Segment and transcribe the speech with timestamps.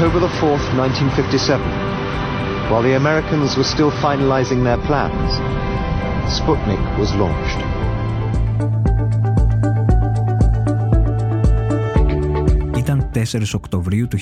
[0.00, 1.60] October the 4th, 1957,
[2.70, 5.30] while the Americans were still finalizing their plans,
[6.38, 7.60] Sputnik was launched.
[12.76, 14.18] Ήταν 4 Οκτωβρίου του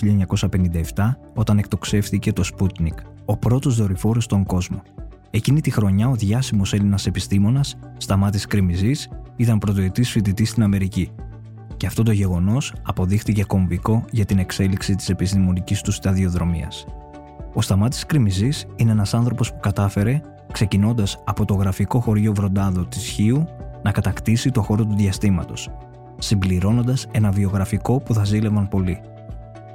[0.95, 4.83] 1957 όταν εκτοξεύθηκε το Sputnik, ο πρώτος δορυφόρος στον κόσμο.
[5.31, 11.11] Εκείνη τη χρονιά ο διάσημος Έλληνας επιστήμονας, Σταμάτης Κρυμιζής, ήταν πρωτοετής φοιτητής στην Αμερική
[11.77, 16.87] και αυτό το γεγονός αποδείχτηκε κομβικό για την εξέλιξη της επιστημονικής του σταδιοδρομίας.
[17.55, 20.21] Ο Σταμάτης Κρυμιζής είναι ένας άνθρωπος που κατάφερε,
[20.53, 23.47] ξεκινώντας από το γραφικό χωριό Βροντάδο της Χίου,
[23.83, 25.71] να κατακτήσει το χώρο του διαστήματος,
[26.19, 29.01] συμπληρώνοντας ένα βιογραφικό που θα ζήλευαν πολύ.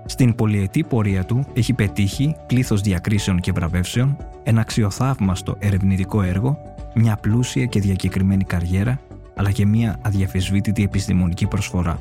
[0.05, 6.57] Στην πολυετή πορεία του έχει πετύχει πλήθος διακρίσεων και βραβεύσεων, ένα αξιοθαύμαστο ερευνητικό έργο,
[6.95, 8.99] μια πλούσια και διακεκριμένη καριέρα
[9.35, 11.99] αλλά και μια αδιαφεσβήτητη επιστημονική προσφορά.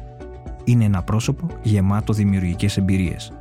[0.64, 3.32] Είναι ένα πρόσωπο γεμάτο δημιουργικές εμπειρίες.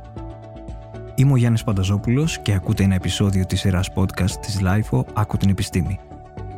[1.14, 5.50] Είμαι ο Γιάννης Πανταζόπουλος και ακούτε ένα επεισόδιο της σειράς podcast της LIFO «Άκου την
[5.50, 5.98] επιστήμη».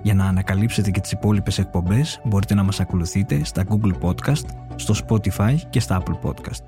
[0.02, 4.94] Για να ανακαλύψετε και τις υπόλοιπες εκπομπές μπορείτε να μας ακολουθείτε στα Google Podcast, στο
[5.06, 6.64] Spotify και στα Apple Podcast.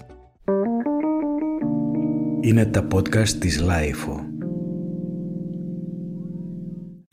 [2.41, 4.34] Είναι τα podcast της LIFO.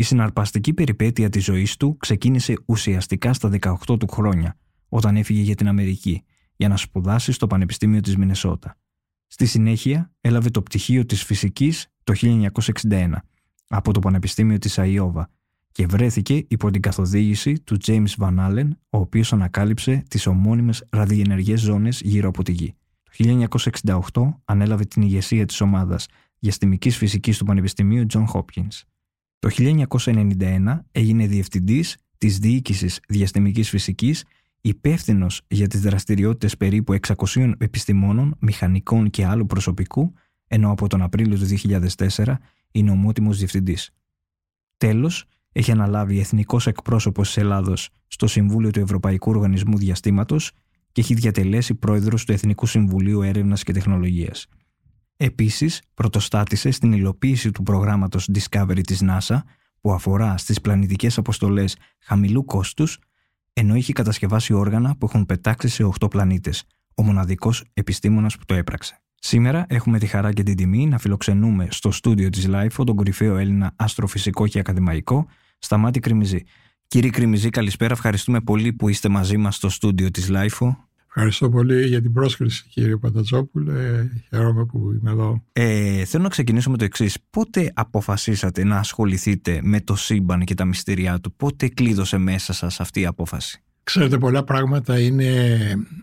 [0.01, 4.57] Η συναρπαστική περιπέτεια της ζωής του ξεκίνησε ουσιαστικά στα 18 του χρόνια,
[4.89, 6.23] όταν έφυγε για την Αμερική,
[6.55, 8.77] για να σπουδάσει στο Πανεπιστήμιο της Μινεσότα.
[9.27, 12.13] Στη συνέχεια έλαβε το πτυχίο της φυσικής το
[12.89, 13.11] 1961
[13.67, 15.29] από το Πανεπιστήμιο της Αϊόβα
[15.71, 21.61] και βρέθηκε υπό την καθοδήγηση του James Van Allen, ο οποίος ανακάλυψε τις ομώνυμες ραδιενεργές
[21.61, 22.75] ζώνες γύρω από τη Γη.
[23.03, 23.47] Το
[23.81, 26.07] 1968 ανέλαβε την ηγεσία της ομάδας
[26.39, 28.81] διαστημικής φυσικής του Πανεπιστημίου John Hopkins.
[29.41, 29.49] Το
[29.95, 34.23] 1991 έγινε διευθυντής της Διοίκησης Διαστημικής Φυσικής,
[34.61, 40.13] υπεύθυνος για τις δραστηριότητες περίπου 600 επιστημόνων, μηχανικών και άλλου προσωπικού,
[40.47, 42.39] ενώ από τον Απρίλιο του 2004
[42.71, 43.89] είναι ομότιμος διευθυντής.
[44.77, 50.51] Τέλος, έχει αναλάβει εθνικός εκπρόσωπος της Ελλάδος στο Συμβούλιο του Ευρωπαϊκού Οργανισμού Διαστήματος
[50.91, 54.47] και έχει διατελέσει πρόεδρος του Εθνικού Συμβουλίου Έρευνας και Τεχνολογίας.
[55.23, 59.37] Επίσης, πρωτοστάτησε στην υλοποίηση του προγράμματος Discovery της NASA
[59.81, 62.99] που αφορά στις πλανητικές αποστολές χαμηλού κόστους
[63.53, 66.63] ενώ είχε κατασκευάσει όργανα που έχουν πετάξει σε 8 πλανήτες,
[66.95, 69.01] ο μοναδικός επιστήμονας που το έπραξε.
[69.15, 73.37] Σήμερα έχουμε τη χαρά και την τιμή να φιλοξενούμε στο στούντιο της LIFO τον κορυφαίο
[73.37, 75.27] Έλληνα αστροφυσικό και ακαδημαϊκό
[75.59, 76.43] Σταμάτη Κρυμιζή.
[76.87, 77.93] Κύριε Κρυμιζή, καλησπέρα.
[77.93, 80.75] Ευχαριστούμε πολύ που είστε μαζί μας στο στούντιο της LIFO.
[81.15, 84.09] Ευχαριστώ πολύ για την πρόσκληση κύριε Πατατζόπουλε.
[84.29, 85.43] Χαίρομαι που είμαι εδώ.
[85.53, 87.17] Ε, θέλω να ξεκινήσω με το εξής.
[87.29, 92.79] Πότε αποφασίσατε να ασχοληθείτε με το σύμπαν και τα μυστήριά του, πότε κλείδωσε μέσα σας
[92.79, 95.57] αυτή η απόφαση; Ξέρετε, πολλά πράγματα είναι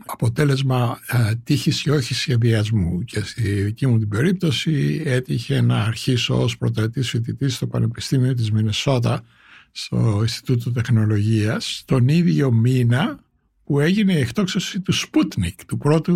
[0.07, 3.05] αποτέλεσμα α, τύχης και όχι σχεδιασμού.
[3.05, 8.51] Και στη δική μου την περίπτωση έτυχε να αρχίσω ως πρωτοετής φοιτητής στο Πανεπιστήμιο της
[8.51, 9.23] Μινεσότα,
[9.71, 13.27] στο Ινστιτούτο Τεχνολογίας, τον ίδιο μήνα
[13.69, 16.15] που έγινε η εκτόξευση του Sputnik, του πρώτου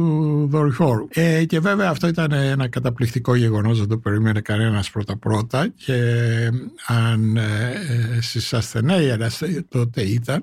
[0.51, 1.07] δορυφόρου.
[1.11, 5.95] Ε, και βέβαια αυτό ήταν ένα καταπληκτικό γεγονός, δεν το περίμενε κανένας πρώτα-πρώτα και
[6.87, 7.73] αν ε,
[8.17, 9.31] εσείς ασθενέοι, αλλά
[9.69, 10.43] τότε ήταν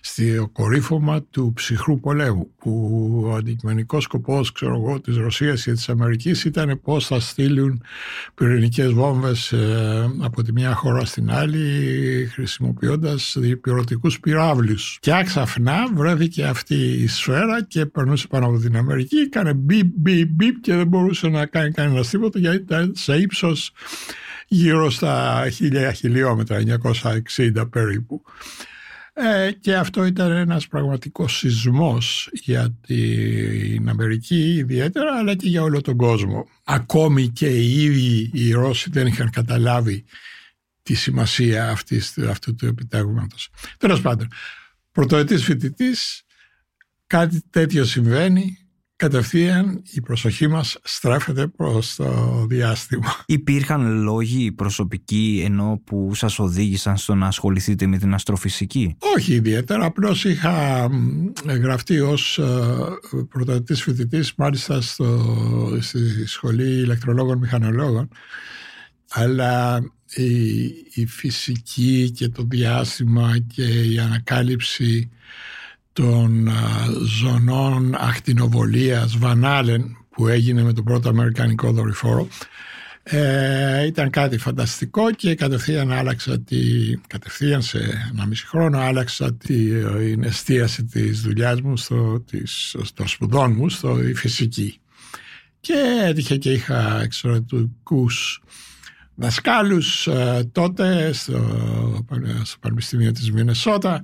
[0.00, 5.88] στο κορύφωμα του ψυχρού πολέμου που ο αντικειμενικός σκοπός ξέρω εγώ, της Ρωσίας και της
[5.88, 7.82] Αμερικής ήταν πώς θα στείλουν
[8.34, 11.60] πυρηνικές βόμβες ε, από τη μια χώρα στην άλλη
[12.32, 14.98] χρησιμοποιώντας διπυρωτικούς πυράβλους.
[15.00, 20.28] Και άξαφνα βρέθηκε αυτή η σφαίρα και περνούσε πάνω από την Αμερική, έκανε μπιπ, μπιπ,
[20.28, 23.72] μπιπ και δεν μπορούσε να κάνει κανένας τίποτα γιατί ήταν σε ύψος
[24.48, 26.62] γύρω στα χίλια χιλιόμετρα,
[27.36, 28.22] 960 περίπου.
[29.12, 35.80] Ε, και αυτό ήταν ένας πραγματικός σεισμός για την Αμερική ιδιαίτερα αλλά και για όλο
[35.80, 36.48] τον κόσμο.
[36.64, 40.04] Ακόμη και οι ίδιοι οι Ρώσοι δεν είχαν καταλάβει
[40.82, 43.50] τη σημασία αυτής, αυτού του επιτεύγματος.
[43.78, 44.28] Τέλος πάντων,
[44.92, 46.22] πρωτοετής φοιτητής
[47.08, 48.58] κάτι τέτοιο συμβαίνει,
[48.96, 53.24] κατευθείαν η προσοχή μας στρέφεται προς το διάστημα.
[53.26, 59.84] Υπήρχαν λόγοι προσωπικοί ενώ που σας οδήγησαν στο να ασχοληθείτε με την αστροφυσική; Όχι ιδιαίτερα,
[59.84, 60.88] απλώς είχα
[61.46, 68.08] γραφτεί ως ε, πρωτοτητής φοιτητής μάλιστα στο, στη Σχολή Ηλεκτρολόγων Μηχανολόγων
[69.10, 69.80] αλλά
[70.14, 75.10] η, η φυσική και το διάστημα και η ανακάλυψη
[75.92, 76.48] των
[77.08, 82.28] ζωνών ακτινοβολίας Βανάλεν που έγινε με τον πρώτο Αμερικανικό δορυφόρο
[83.10, 86.58] ε, ήταν κάτι φανταστικό και κατευθείαν άλλαξα τη,
[87.06, 87.78] κατευθείαν σε
[88.12, 94.02] ένα μισή χρόνο άλλαξα την εστίαση της δουλειάς μου στο, της, στο σπουδών μου στο
[94.02, 94.80] η φυσική.
[95.60, 95.74] Και
[96.04, 98.42] έτυχε και είχα εξωτερικούς
[99.14, 101.38] δασκάλους ε, τότε στο,
[102.42, 104.02] στο Πανεπιστήμιο της Μινεσότα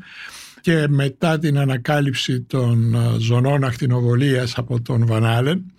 [0.64, 5.72] και μετά την ανακάλυψη των ε, ζωνών ακτινοβολίας από τον Βανάλεν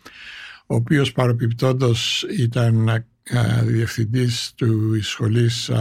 [0.65, 3.05] ο οποίος παροπιπτόντος ήταν
[3.63, 5.71] διευθυντής του σχολής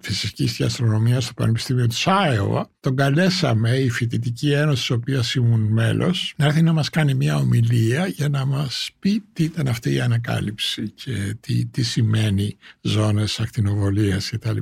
[0.00, 2.70] φυσικής και αστρονομίας στο Πανεπιστήμιο της Άιωα.
[2.80, 7.36] Τον καλέσαμε η Φοιτητική Ένωση της οποίας ήμουν μέλος να έρθει να μας κάνει μια
[7.36, 13.40] ομιλία για να μας πει τι ήταν αυτή η ανακάλυψη και τι, τι σημαίνει ζώνες
[13.40, 14.58] ακτινοβολίας κτλ.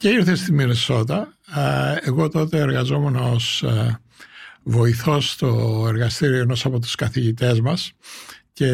[0.00, 1.36] Και ήρθε στη Μινεσότα.
[2.00, 3.64] Εγώ τότε εργαζόμουν ως
[4.62, 7.92] βοηθός στο εργαστήριο ενός από τους καθηγητές μας
[8.52, 8.68] και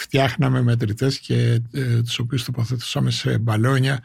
[0.00, 4.00] φτιάχναμε μετρητές και ε, τους οποίους τοποθετούσαμε σε μπαλόνια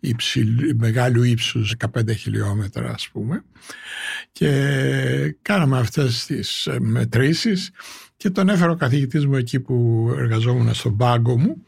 [0.00, 3.44] υψηλ, μεγάλου ύψους 15 χιλιόμετρα ας πούμε
[4.32, 4.50] και
[5.42, 7.70] κάναμε αυτές τις ε, μετρήσεις
[8.16, 11.64] και τον έφερε ο καθηγητής μου εκεί που εργαζόμουν στον πάγκο μου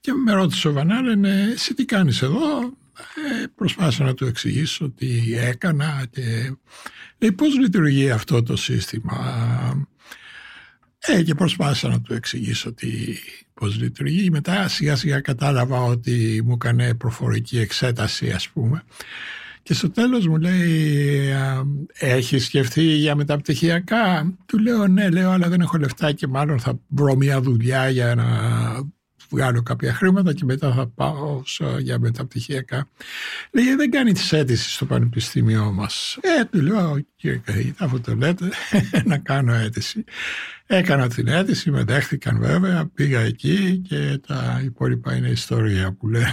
[0.00, 2.72] και με ρώτησε ο Βανά, λένε εσύ τι κάνεις εδώ;
[3.42, 6.56] Ε, προσπάθησα να του εξηγήσω τι έκανα και
[7.18, 9.16] λέει πώς λειτουργεί αυτό το σύστημα
[10.98, 12.88] ε, και προσπάθησα να του εξηγήσω τι,
[13.54, 14.30] πώς λειτουργεί.
[14.30, 18.82] Μετά σιγά σιγά κατάλαβα ότι μου έκανε προφορική εξέταση ας πούμε.
[19.62, 21.28] Και στο τέλος μου λέει,
[21.92, 26.80] έχει σκεφτεί για μεταπτυχιακά; Του λέω ναι, λέω, αλλά δεν έχω λεφτά και μάλλον θα
[26.88, 28.26] βρω μια δουλειά για να
[29.30, 31.42] βγάλω κάποια χρήματα και μετά θα πάω
[31.80, 32.88] για μεταπτυχιακά.
[33.50, 36.18] Λέει, δεν κάνει τις αίτηση στο πανεπιστήμιό μας.
[36.20, 38.48] Ε, του λέω, κύριε καθηγητά, αφού το λέτε,
[39.04, 40.04] να κάνω αίτηση.
[40.66, 46.24] Έκανα την αίτηση, με δέχτηκαν βέβαια, πήγα εκεί και τα υπόλοιπα είναι ιστορία που λέει.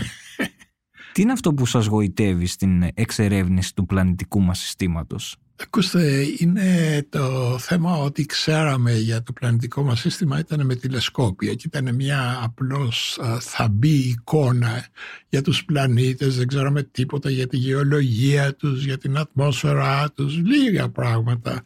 [1.11, 7.57] Τι είναι αυτό που σας γοητεύει στην εξερεύνηση του πλανητικού μας συστήματος; Ακούστε, είναι το
[7.59, 13.19] θέμα ότι ξέραμε για το πλανητικό μας σύστημα ήταν με τηλεσκόπια και ήταν μια απλώς
[13.39, 14.85] θαμπή εικόνα
[15.29, 20.89] για τους πλανήτες, δεν ξέραμε τίποτα για τη γεωλογία τους, για την ατμόσφαιρά τους, λίγα
[20.89, 21.61] πράγματα.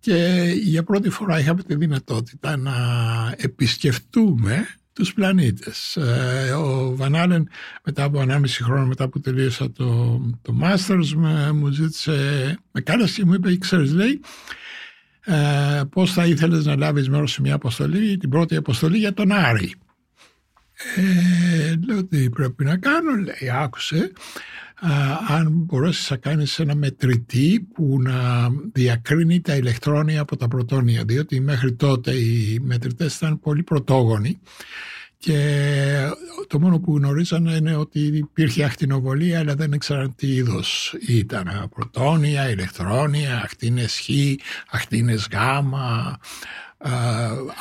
[0.00, 2.74] Και για πρώτη φορά είχαμε τη δυνατότητα να
[3.36, 5.96] επισκεφτούμε τους πλανήτες.
[5.96, 7.48] Ε, ο Βανάλεν
[7.84, 11.06] μετά από 1,5 χρόνο μετά που τελείωσα το, το Masters
[11.54, 14.20] μου ζήτησε, με κάλεσε και μου είπε, ξέρεις λέει,
[15.24, 19.32] ε, πώς θα ήθελες να λάβεις μέρος σε μια αποστολή, την πρώτη αποστολή για τον
[19.32, 19.74] Άρη.
[20.96, 24.12] Ε, λέω τι πρέπει να κάνω, λέει, άκουσε,
[25.28, 31.40] αν μπορέσεις να κάνεις ένα μετρητή που να διακρίνει τα ηλεκτρόνια από τα πρωτόνια διότι
[31.40, 34.40] μέχρι τότε οι μετρητές ήταν πολύ πρωτόγονοι
[35.18, 36.10] και
[36.46, 41.68] το μόνο που γνωρίζανε είναι ότι υπήρχε ακτινοβολία αλλά δεν ήξεραν τι είδος ήταν.
[41.74, 44.08] Πρωτόνια, ηλεκτρόνια, ακτίνες Χ,
[44.70, 45.36] ακτίνες Γ,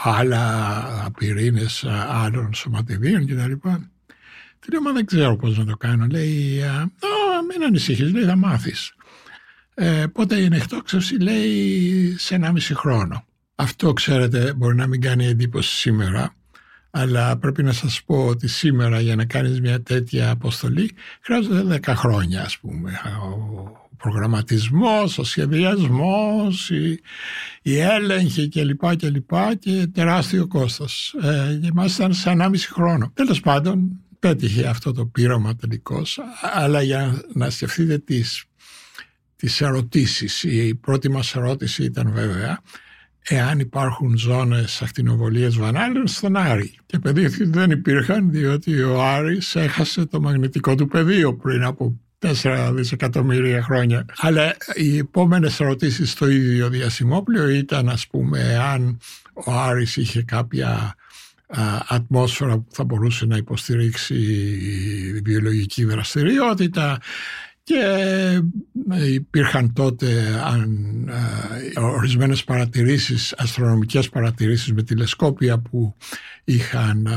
[0.04, 3.68] άλλα πυρήνες άλλων σωματιδίων κτλ.
[4.62, 6.08] Του λέω, μα δεν ξέρω πώς να το κάνω.
[6.12, 6.90] Λέει, α,
[7.50, 8.94] μην ανησυχείς, λέει, θα μάθεις.
[9.74, 13.26] Ε, πότε είναι εκτόξευση, λέει, σε ένα μισή χρόνο.
[13.56, 16.36] Αυτό, ξέρετε, μπορεί να μην κάνει εντύπωση σήμερα,
[16.92, 20.92] αλλά πρέπει να σας πω ότι σήμερα για να κάνεις μια τέτοια αποστολή
[21.22, 22.92] χρειάζεται 10 χρόνια, ας πούμε.
[23.24, 27.00] Ο προγραμματισμός, ο σχεδιασμός, η,
[27.62, 28.96] η έλεγχη κλπ.
[28.96, 31.16] Και, και, και τεράστιο κόστος.
[31.22, 33.12] Ε, και μας ήταν σε 1,5 χρόνο.
[33.14, 36.20] Τέλος πάντων, πέτυχε αυτό το πείραμα τελικώς,
[36.54, 38.44] αλλά για να σκεφτείτε τις,
[39.36, 40.44] τις ερωτήσεις.
[40.44, 42.62] Η πρώτη μας ερώτηση ήταν βέβαια
[43.28, 46.76] εάν υπάρχουν ζώνες ακτινοβολίας Βανάλεν στον Άρη.
[46.86, 52.72] Και παιδί δεν υπήρχαν διότι ο Άρης έχασε το μαγνητικό του πεδίο πριν από 4
[52.74, 54.06] δισεκατομμύρια χρόνια.
[54.18, 58.98] Αλλά οι επόμενες ερωτήσεις στο ίδιο διασημόπλαιο ήταν ας πούμε αν
[59.34, 60.96] ο Άρης είχε κάποια
[61.88, 67.00] ατμόσφαιρα που θα μπορούσε να υποστηρίξει η βιολογική δραστηριότητα
[67.64, 67.80] και
[68.90, 71.10] ε, υπήρχαν τότε αν,
[71.76, 75.96] ορισμένες παρατηρήσεις, αστρονομικές παρατηρήσεις με τηλεσκόπια που
[76.44, 77.08] είχαν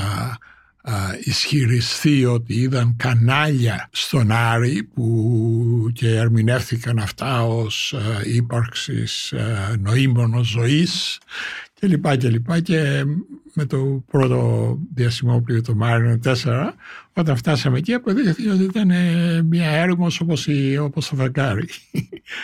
[1.24, 9.34] ισχυριστεί ότι είδαν κανάλια στον Άρη που και ερμηνεύτηκαν αυτά ως ύπαρξης
[9.78, 11.18] νοήμονος ζωής
[11.84, 13.04] και λοιπά και λοιπά και
[13.54, 16.34] με το πρώτο διασημόπλιο το Μάριο 4
[17.12, 21.68] όταν φτάσαμε εκεί αποδείχθηκε ότι ήταν ε, μια έρημος όπως, η, όπως το φεγγάρι.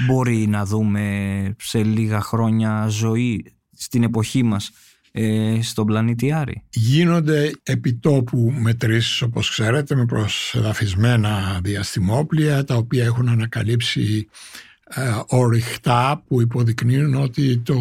[0.06, 3.44] Μπορεί να δούμε σε λίγα χρόνια ζωή
[3.76, 4.70] στην εποχή μας
[5.12, 13.28] ε, στον πλανήτη Άρη; Γίνονται επιτόπου μετρήσεις όπως ξέρετε με προσεδαφισμένα διαστημόπλια τα οποία έχουν
[13.28, 14.69] ανακαλύψει ε,
[15.26, 17.74] ορυχτά που υποδεικνύουν ότι το,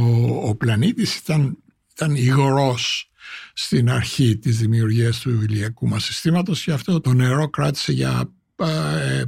[0.44, 1.58] ο πλανήτης ήταν
[2.02, 3.12] ήταν υγρός
[3.54, 9.24] στην αρχή της δημιουργίας του ηλιακού μας συστήματος και αυτό το νερό κράτησε για ε,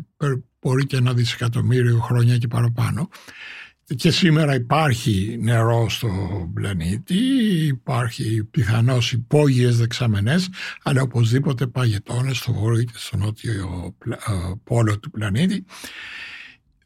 [0.61, 3.09] μπορεί και ένα δισεκατομμύριο χρόνια και παραπάνω.
[3.95, 6.09] Και σήμερα υπάρχει νερό στο
[6.53, 7.19] πλανήτη,
[7.65, 10.49] υπάρχει πιθανώς υπόγειες δεξαμενές,
[10.83, 14.15] αλλά οπωσδήποτε παγετώνες στο βόρειο και στο νότιο ε,
[14.63, 15.65] πόλο του πλανήτη.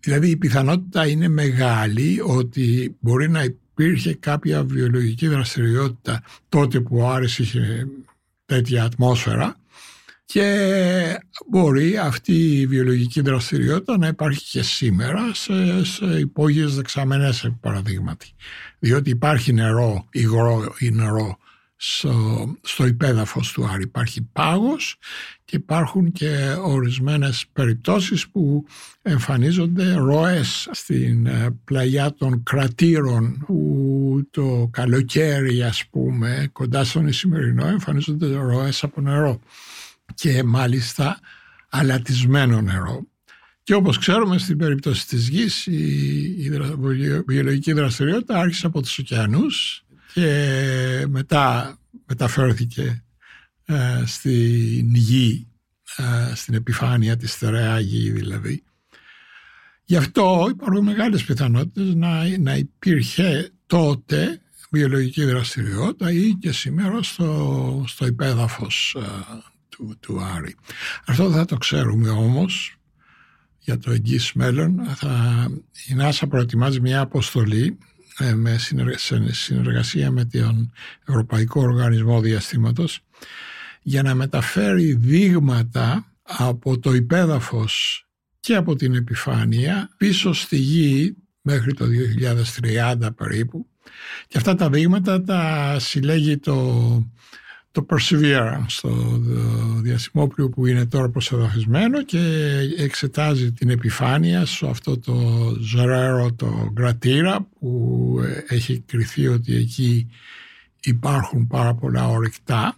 [0.06, 7.10] Δηλαδή η πιθανότητα είναι μεγάλη ότι μπορεί να υπήρχε κάποια βιολογική δραστηριότητα τότε που ο
[7.10, 7.88] Άρης είχε
[8.46, 9.56] τέτοια ατμόσφαιρα
[10.26, 11.20] και
[11.50, 18.28] μπορεί αυτή η βιολογική δραστηριότητα να υπάρχει και σήμερα σε, σε υπόγειες δεξαμενές παραδείγματι.
[18.80, 21.38] Διότι υπάρχει νερό, υγρό ή νερό
[21.88, 23.84] στο, στο υπέδαφος του Άρη.
[23.84, 24.98] Υπάρχει πάγος
[25.46, 28.66] και υπάρχουν και ορισμένες περιπτώσεις που
[29.02, 37.68] εμφανίζονται ροές στην ε, πλαγιά των κρατήρων που το καλοκαίρι ας πούμε κοντά στον Ισημερινό
[37.68, 39.40] εμφανίζονται ροές από νερό
[40.14, 41.20] και μάλιστα
[41.70, 43.06] αλατισμένο νερό.
[43.64, 46.52] Και όπως ξέρουμε στην περίπτωση της γης η,
[47.28, 49.86] βιολογική δραστηριότητα άρχισε από τους ωκεανούς
[50.16, 53.04] και μετά μεταφέρθηκε
[53.66, 55.48] ε, στην γη,
[55.96, 58.64] ε, στην επιφάνεια της στερεά γη δηλαδή.
[59.84, 64.42] Γι' αυτό υπάρχουν μεγάλες πιθανότητες να, να υπήρχε τότε
[64.72, 69.02] βιολογική δραστηριότητα ή και σήμερα στο, στο υπέδαφος ε,
[69.70, 70.56] του, του Άρη.
[71.06, 72.78] Αυτό θα το ξέρουμε όμως
[73.60, 74.86] για το εγγύς μέλλον.
[74.96, 75.46] Θα,
[75.88, 77.95] η ΝΑΣΑ προετοιμάζει μια αποστολή ε,
[78.36, 78.58] με
[79.32, 80.72] συνεργασία με τον
[81.06, 83.00] Ευρωπαϊκό Οργανισμό Διαστήματος
[83.82, 88.06] για να μεταφέρει δείγματα από το υπέδαφος
[88.40, 91.86] και από την επιφάνεια πίσω στη γη μέχρι το
[92.62, 93.68] 2030 περίπου.
[94.28, 96.56] Και αυτά τα δείγματα τα συλλέγει το
[97.76, 99.22] το Perseverance, το
[99.82, 102.20] διαστημόπλιο που είναι τώρα προσεδαφισμένο και
[102.78, 105.14] εξετάζει την επιφάνεια σε αυτό το
[105.60, 110.10] ζωρέρο, το κρατήρα που έχει κριθεί ότι εκεί
[110.82, 112.78] υπάρχουν πάρα πολλά ορυκτά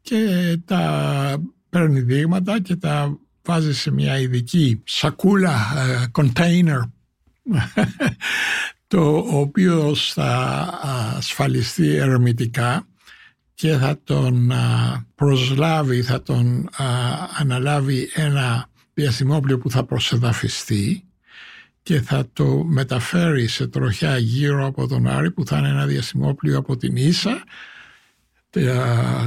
[0.00, 6.80] και τα παίρνει δείγματα και τα βάζει σε μια ειδική σακούλα, ε, container
[8.86, 10.70] το οποίο θα
[11.16, 12.86] ασφαλιστεί ερμητικά
[13.54, 14.52] και θα τον
[15.14, 16.68] προσλάβει, θα τον
[17.38, 21.04] αναλάβει ένα διαστημόπλιο που θα προσεδαφιστεί
[21.82, 26.58] και θα το μεταφέρει σε τροχιά γύρω από τον Άρη που θα είναι ένα διαστημόπλιο
[26.58, 27.44] από την ίσα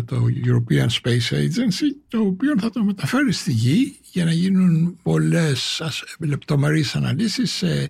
[0.05, 5.81] το European Space Agency το οποίο θα το μεταφέρει στη Γη για να γίνουν πολλές
[6.19, 7.89] λεπτομερείς αναλύσεις σε,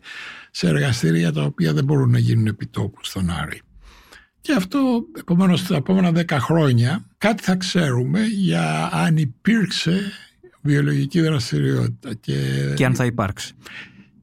[0.52, 3.62] σε εργαστήρια τα οποία δεν μπορούν να γίνουν επιτόπου στον Άρη.
[4.48, 10.12] Και αυτό, επομένως, τα επόμενα δέκα χρόνια κάτι θα ξέρουμε για αν υπήρξε
[10.62, 12.14] βιολογική δραστηριότητα.
[12.14, 12.34] Και,
[12.76, 13.54] και αν θα υπάρξει.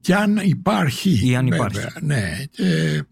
[0.01, 1.29] Και αν υπάρχει.
[1.29, 1.79] Ή αν υπάρχει.
[2.01, 2.43] ναι.
[2.51, 3.03] Και,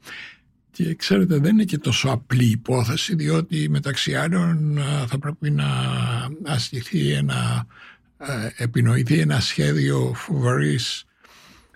[0.72, 5.67] και ξέρετε δεν είναι και τόσο απλή υπόθεση διότι μεταξύ άλλων θα πρέπει να
[6.46, 7.67] ασκηθεί ένα,
[8.58, 11.05] επινοηθεί ένα σχέδιο φοβερής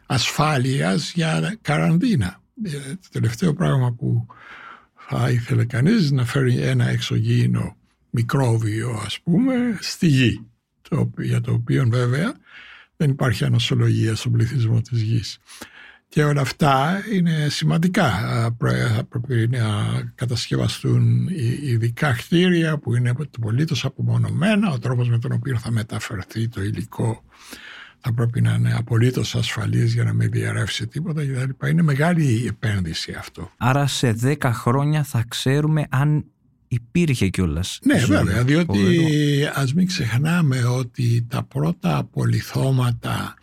[0.06, 2.42] ασφάλειας για καραντίνα.
[2.64, 4.28] Ε, το τελευταίο πράγμα που
[5.10, 7.76] θα ήθελε κανείς να φέρει ένα εξωγήινο
[8.10, 10.48] μικρόβιο ας πούμε στη γη
[10.90, 12.36] το, για το οποίο βέβαια
[12.98, 15.38] δεν υπάρχει ανοσολογία στον πληθυσμό της γης.
[16.10, 18.12] Και όλα αυτά είναι σημαντικά.
[18.12, 18.56] Θα
[19.10, 19.68] πρέπει να
[20.16, 21.28] κατασκευαστούν
[21.64, 27.24] ειδικά κτίρια που είναι απολύτως απομονωμένα, ο τρόπος με τον οποίο θα μεταφερθεί το υλικό
[28.00, 31.68] θα πρέπει να είναι απολύτως ασφαλής για να μην διαρρεύσει τίποτα κτλ.
[31.68, 33.52] Είναι μεγάλη η επένδυση αυτό.
[33.58, 36.26] Άρα σε 10 χρόνια θα ξέρουμε αν
[36.68, 37.80] υπήρχε κιόλας.
[37.84, 39.10] Ναι, βέβαια, διότι
[39.54, 43.36] ας μην ξεχνάμε ότι τα πρώτα απολυθώματα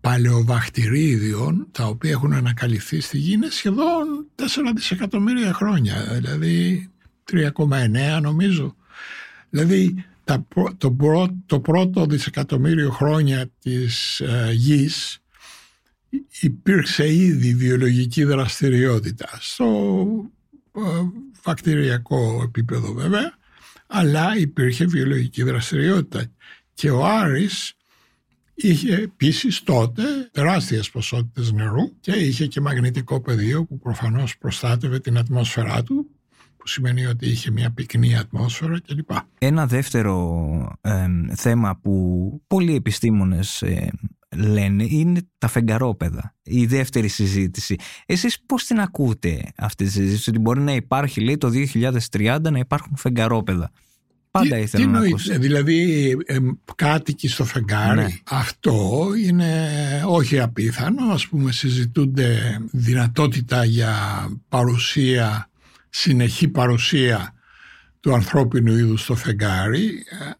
[0.00, 4.42] παλαιοβακτηρίδιων τα οποία έχουν ανακαλυφθεί στη γη είναι σχεδόν 4
[4.74, 6.88] δισεκατομμύρια χρόνια δηλαδή
[7.32, 8.76] 3,9 νομίζω
[9.50, 10.04] δηλαδή
[10.78, 10.96] το,
[11.46, 15.18] το πρώτο δισεκατομμύριο χρόνια της ε, γης
[16.40, 19.94] υπήρξε ήδη βιολογική δραστηριότητα στο
[20.72, 20.80] ε,
[21.42, 23.40] βακτηριακό επίπεδο βέβαια
[23.94, 26.26] αλλά υπήρχε βιολογική δραστηριότητα.
[26.74, 27.72] Και ο Άρης
[28.54, 35.18] είχε επίσης τότε τεράστιες ποσότητες νερού και είχε και μαγνητικό πεδίο που προφανώς προστάτευε την
[35.18, 36.10] ατμόσφαιρά του
[36.62, 39.10] που σημαίνει ότι είχε μια πυκνή ατμόσφαιρα κλπ.
[39.38, 40.72] Ένα δεύτερο
[41.34, 43.90] θέμα που πολλοί επιστήμονες ε,
[44.36, 46.34] λένε είναι τα φεγγαρόπεδα.
[46.42, 47.76] Η δεύτερη συζήτηση.
[48.06, 51.50] Εσείς πώς την ακούτε αυτή τη συζήτηση ότι μπορεί να υπάρχει λέει το
[52.10, 53.70] 2030 να υπάρχουν φεγγαρόπεδα;
[54.30, 55.38] Πάντα τι, ήθελα τι να νοεί, ακούσω.
[55.38, 56.38] Δηλαδή ε,
[56.74, 58.00] κάτοικοι στο φεγγάρι.
[58.00, 58.08] Ναι.
[58.24, 59.70] Αυτό είναι
[60.06, 61.12] όχι απίθανο.
[61.12, 63.94] Ας πούμε συζητούνται δυνατότητα για
[64.48, 65.50] παρουσία,
[65.92, 67.34] συνεχή παρουσία
[68.00, 70.04] του ανθρώπινου είδους στο φεγγάρι.
[70.20, 70.30] ε,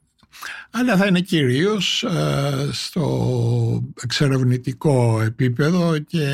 [0.71, 6.27] Αλλά θα είναι κυρίως ε, στο εξερευνητικό επίπεδο και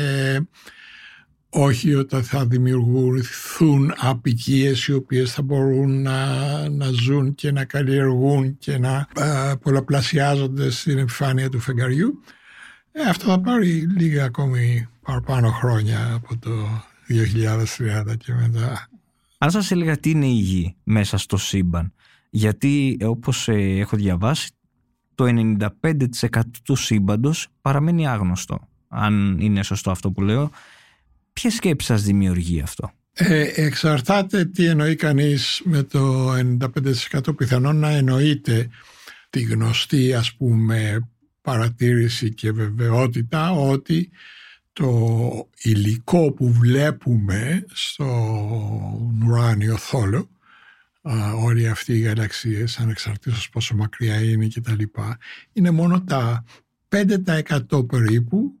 [1.49, 8.57] όχι όταν θα δημιουργηθούν απικίες οι οποίες θα μπορούν να, να ζουν και να καλλιεργούν
[8.57, 12.23] και να ε, πολλαπλασιάζονται στην επιφάνεια του φεγγαριού.
[12.91, 16.51] Ε, αυτό θα πάρει λίγα ακόμη παραπάνω χρόνια από το
[17.09, 18.88] 2030 και μετά.
[19.41, 21.93] Αν σας έλεγα τι είναι η γη μέσα στο σύμπαν,
[22.29, 24.49] γιατί ε, όπως ε, έχω διαβάσει
[25.15, 25.25] το
[25.81, 28.67] 95% του σύμπαντος παραμένει άγνωστο.
[28.87, 30.51] Αν είναι σωστό αυτό που λέω,
[31.33, 37.89] ποια σκέψη σας δημιουργεί αυτό; Ε, εξαρτάται τι εννοεί κανείς με το 95% πιθανόν να
[37.89, 38.69] εννοείται
[39.29, 41.09] τη γνωστή ας πούμε
[41.41, 44.09] παρατήρηση και βεβαιότητα ότι
[44.79, 48.05] το υλικό που βλέπουμε στο
[49.25, 50.29] ουράνιο θόλο
[51.01, 55.17] α, όλοι αυτοί οι γαλαξίες ανεξαρτήτως πόσο μακριά είναι και τα λοιπά
[55.53, 56.43] είναι μόνο τα
[56.89, 58.53] 5% περίπου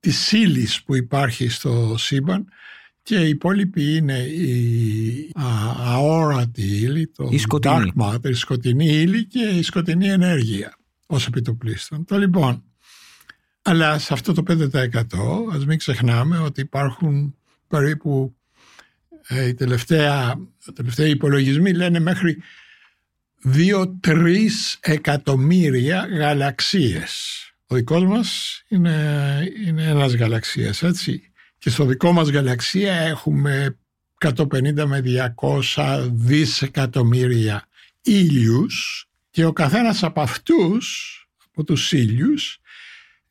[0.00, 2.48] της ύλης που υπάρχει στο σύμπαν
[3.02, 5.44] και οι υπόλοιποι είναι η α,
[5.92, 7.92] αόρατη ήλι, το Η σκοτεινή.
[7.96, 12.04] dark matter, η σκοτεινή ύλη και η σκοτεινή ενέργεια ως επιτοπλίστων.
[12.04, 12.62] Το λοιπόν,
[13.66, 17.34] αλλά σε αυτό το 5% ας μην ξεχνάμε ότι υπάρχουν
[17.68, 18.36] περίπου
[19.26, 20.34] ε, οι τελευταία,
[20.68, 22.42] οι τελευταίοι υπολογισμοί λένε μέχρι
[24.02, 24.38] 2-3
[24.80, 27.38] εκατομμύρια γαλαξίες.
[27.66, 31.32] Ο δικός μας είναι, είναι ένας γαλαξίας, έτσι.
[31.58, 33.78] Και στο δικό μας γαλαξία έχουμε
[34.18, 35.02] 150 με
[35.74, 37.68] 200 δισεκατομμύρια
[38.02, 42.60] ήλιους και ο καθένας από αυτούς, από τους ήλιους,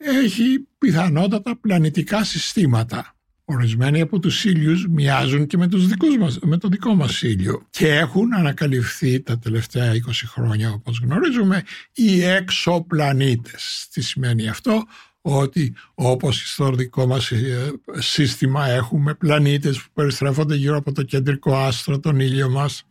[0.04, 3.16] έχει πιθανότατα πλανητικά συστήματα.
[3.46, 7.68] Ορισμένοι από τους ήλιους μοιάζουν και με, τους δικούς μας, με το δικό μας ήλιο
[7.70, 11.63] και έχουν ανακαλυφθεί τα τελευταία 20 χρόνια όπως γνωρίζουμε
[11.94, 13.88] οι εξωπλανήτες.
[13.92, 14.84] Τι σημαίνει αυτό;
[15.26, 21.58] Ότι όπως στο δικό μας ε, σύστημα έχουμε πλανήτες που περιστρέφονται γύρω από το κεντρικό
[21.58, 22.84] άστρο, τον ήλιο μας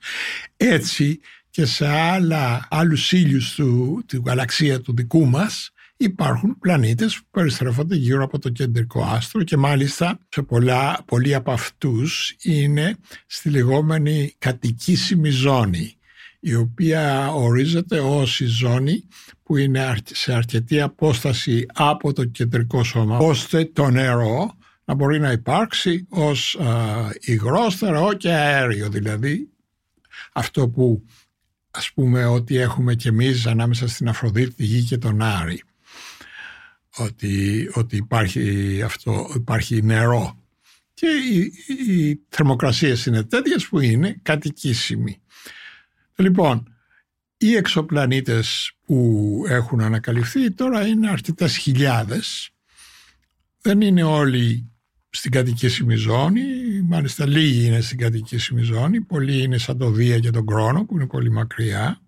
[0.57, 1.21] έτσι
[1.51, 5.73] και σε άλλα, άλλους ήλιους του, του γαλαξία του δικού μας
[6.05, 11.53] υπάρχουν πλανήτες που περιστρέφονται γύρω από το κεντρικό άστρο και μάλιστα σε πολλά, πολλοί από
[11.53, 15.97] αυτούς είναι στη λεγόμενη κατοικήσιμη ζώνη
[16.41, 19.05] η οποία ορίζεται ως η ζώνη
[19.43, 23.19] που είναι σε αρκετή απόσταση από το κεντρικό σώμα.
[23.19, 29.49] Ώστε το νερό να μπορεί να υπάρξει ως α, υγρόστερο και αέριο δηλαδή
[30.33, 31.05] αυτό που
[31.71, 35.63] ας πούμε ότι έχουμε και εμείς ανάμεσα στην Αφροδίτη, τη Γη και τον Άρη
[36.97, 40.43] ότι, ότι υπάρχει, αυτό, υπάρχει νερό
[40.95, 41.53] και οι,
[41.87, 45.21] οι θερμοκρασίες είναι τέτοιες που είναι κατοικήσιμοι.
[46.17, 46.75] Λοιπόν,
[47.37, 52.51] οι εξωπλανήτες που έχουν ανακαλυφθεί τώρα είναι αρκετές χιλιάδες.
[53.61, 54.71] Δεν είναι όλοι
[55.11, 56.43] στην κατοικήσιμη ζώνη,
[56.83, 60.95] μάλιστα λίγοι είναι στην κατοικήσιμη ζώνη, πολλοί είναι σαν το Δία και τον Κρόνο που
[60.95, 62.02] είναι πολύ μακριά.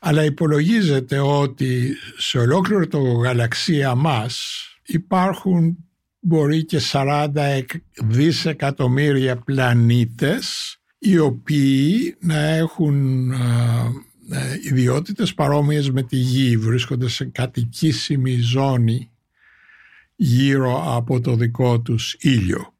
[0.00, 5.76] Αλλά υπολογίζεται ότι σε ολόκληρο το γαλαξία μας υπάρχουν
[6.20, 7.62] μπορεί και 40
[8.04, 13.92] δισεκατομμύρια πλανήτες οι οποίοι να έχουν α,
[14.62, 19.10] ιδιότητες παρόμοιες με τη Γη, βρίσκονται σε κατοικήσιμη ζώνη
[20.16, 22.74] γύρω από το δικό τους ήλιο.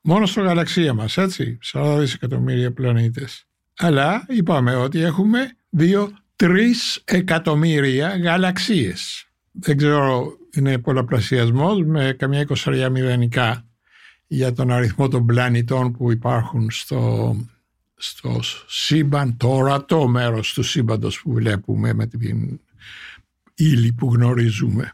[0.00, 3.46] Μόνο στο γαλαξία μας, έτσι, 40 δισεκατομμύρια πλανήτες.
[3.76, 6.46] Αλλά είπαμε ότι έχουμε δύο 3
[7.04, 9.28] εκατομμύρια γαλαξίες.
[9.50, 13.66] Δεν ξέρω, είναι πολλαπλασιασμός με καμιά εικοσαριά μηδενικά
[14.26, 17.36] για τον αριθμό των πλανητών που υπάρχουν στο,
[17.94, 22.60] στο σύμπαν, το ορατό μέρος του σύμπαντος που βλέπουμε με την
[23.54, 24.92] ύλη που γνωρίζουμε.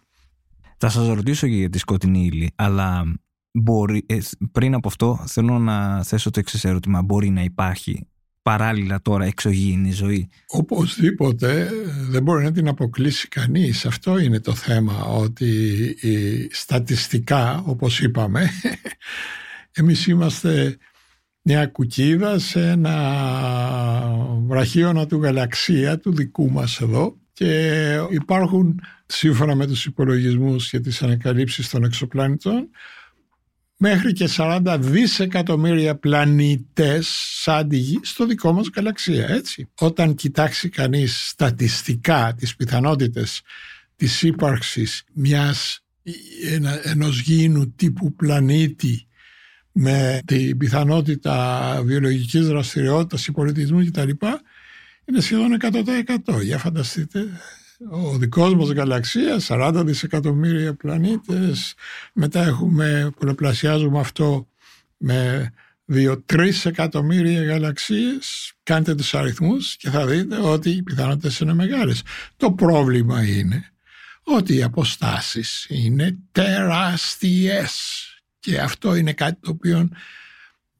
[0.76, 3.14] Θα σας ρωτήσω και για τη σκοτεινή ύλη, αλλά
[3.52, 4.18] μπορεί, ε,
[4.52, 7.02] πριν από αυτό θέλω να θέσω το εξής ερώτημα.
[7.02, 8.06] Μπορεί να υπάρχει
[8.46, 10.28] παράλληλα τώρα εξωγήινη ζωή.
[10.46, 11.70] Οπωσδήποτε
[12.08, 13.86] δεν μπορεί να την αποκλείσει κανείς.
[13.86, 15.46] Αυτό είναι το θέμα, ότι
[16.00, 18.50] η, στατιστικά, όπως είπαμε,
[19.80, 20.76] εμείς είμαστε
[21.42, 22.96] μια κουκίδα σε ένα
[24.46, 31.02] βραχίωνα του γαλαξία του δικού μας εδώ και υπάρχουν σύμφωνα με τους υπολογισμούς και τις
[31.02, 32.68] ανακαλύψεις των εξωπλανητών
[33.76, 37.08] μέχρι και 40 δισεκατομμύρια πλανήτες
[37.42, 39.68] σαν τη Γη στο δικό μας γαλαξία, έτσι.
[39.78, 43.42] Όταν κοιτάξει κανείς στατιστικά τις πιθανότητες
[43.96, 45.80] της ύπαρξης μιας
[46.52, 49.06] ένα, ενός γήινου τύπου πλανήτη
[49.72, 54.10] με την πιθανότητα βιολογικής δραστηριότητας, υπολιτισμού κτλ.
[55.04, 56.42] είναι σχεδόν 100%.
[56.42, 57.28] Για φανταστείτε
[57.90, 61.74] ο δικός μας γαλαξίας, 40 δισεκατομμύρια πλανήτες,
[62.12, 64.48] μετά έχουμε, πολλαπλασιάζουμε αυτό
[64.96, 65.52] με
[65.84, 72.02] 2-3 εκατομμύρια γαλαξίες, κάντε τους αριθμούς και θα δείτε ότι οι πιθανότητες είναι μεγάλες.
[72.36, 73.70] Το πρόβλημα είναι
[74.22, 77.80] ότι οι αποστάσεις είναι τεράστιες.
[78.38, 79.88] Και αυτό είναι κάτι το οποίο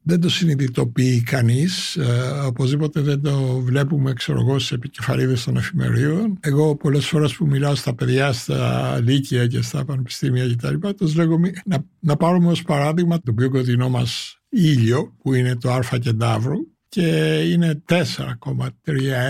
[0.08, 6.38] δεν το συνειδητοποιεί κανείς, ε, οπωσδήποτε δεν το βλέπουμε ξέρω εγώ στις επικεφαλίδες των εφημερίων.
[6.40, 10.94] Εγώ πολλές φορές που μιλάω στα παιδιά, στα λύκεια και στα πανεπιστήμια και τα λοιπά,
[10.94, 15.72] τους λέγω να, να πάρουμε ως παράδειγμα το πιο κοντινό μας ήλιο που είναι το
[15.72, 18.68] Α Κεντάβρου και είναι 4,3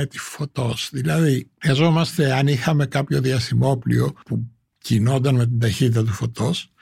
[0.01, 0.89] έτη φωτός.
[0.93, 6.73] Δηλαδή, χρειαζόμαστε αν είχαμε κάποιο διασημόπλιο που κινόταν με την ταχύτητα του φωτός,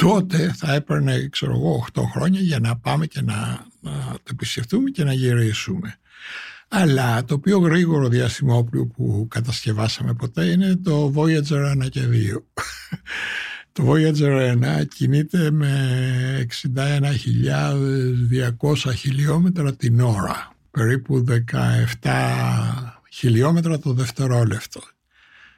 [0.00, 4.90] τότε θα έπαιρνε, ξέρω εγώ, 8 χρόνια για να πάμε και να, να το επισκεφτούμε
[4.90, 5.98] και να γυρίσουμε.
[6.68, 12.42] Αλλά το πιο γρήγορο διαστημόπλιο που κατασκευάσαμε ποτέ είναι το Voyager 1 και 2.
[13.72, 16.46] το Voyager 1 κινείται με
[18.56, 20.52] 61.200 χιλιόμετρα την ώρα.
[20.70, 21.24] Περίπου
[22.02, 22.08] 17
[23.12, 24.80] χιλιόμετρα το δευτερόλεπτο.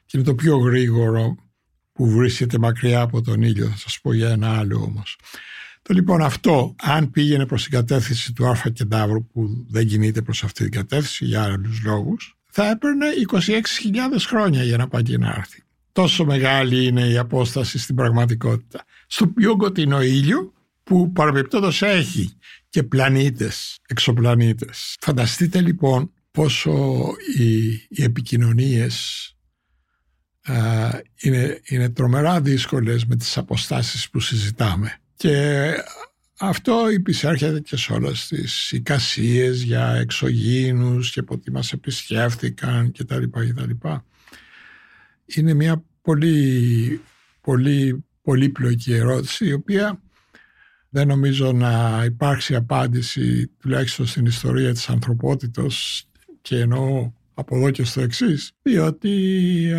[0.06, 1.36] Και είναι το πιο γρήγορο
[1.92, 3.66] που βρίσκεται μακριά από τον ήλιο.
[3.66, 5.18] Θα σας πω για ένα άλλο όμως.
[5.82, 10.44] Το λοιπόν αυτό, αν πήγαινε προς την κατεύθυνση του Α Κεντάβρου που δεν κινείται προς
[10.44, 13.40] αυτή την κατεύθυνση για άλλους λόγους, θα έπαιρνε 26.000
[14.26, 15.62] χρόνια για να πάει και να έρθει.
[15.92, 18.84] Τόσο μεγάλη είναι η απόσταση στην πραγματικότητα.
[19.06, 20.52] Στο πιο κοντινό ήλιο
[20.84, 22.36] που παρεμπιπτόντως έχει
[22.68, 24.96] και πλανήτες, εξωπλανήτες.
[25.00, 27.04] Φανταστείτε λοιπόν πόσο
[27.38, 29.26] οι, οι επικοινωνίες
[31.22, 34.96] είναι, είναι τρομερά δύσκολες με τις αποστάσεις που συζητάμε.
[35.16, 35.74] Και
[36.38, 43.04] αυτό υπησέρχεται και σε όλες τις εικασίες για εξωγήινους και από τι μας επισκέφθηκαν και
[43.04, 44.04] τα λοιπά και τα λοιπά.
[45.26, 47.00] Είναι μια πολύ,
[47.40, 50.02] πολύ πολύπλοκη ερώτηση η οποία
[50.88, 56.06] δεν νομίζω να υπάρξει απάντηση τουλάχιστον στην ιστορία της ανθρωπότητος
[56.42, 59.72] και εννοώ από εδώ και στο εξής, διότι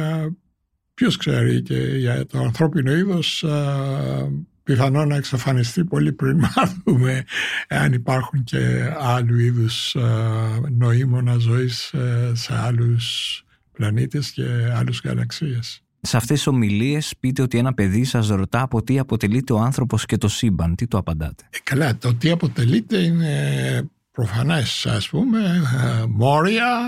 [1.04, 3.46] Ποιος ξέρει και για το ανθρώπινο είδος
[4.64, 7.24] πιθανό να εξαφανιστεί πολύ πριν μάθουμε
[7.68, 9.96] αν υπάρχουν και άλλου είδους
[10.78, 14.44] νοήμωνα ζωής ε, σε άλλους πλανήτες και
[14.76, 15.84] άλλους γαλαξίες.
[16.02, 20.06] Σε αυτές τις ομιλίες πείτε ότι ένα παιδί σας ρωτά από τι αποτελείται ο άνθρωπος
[20.06, 20.76] και το σύμπαν.
[20.76, 25.40] Τι το απαντάτε; Ε, καλά, το τι αποτελείται είναι προφανές ας πούμε
[25.84, 26.80] ε, μόρια,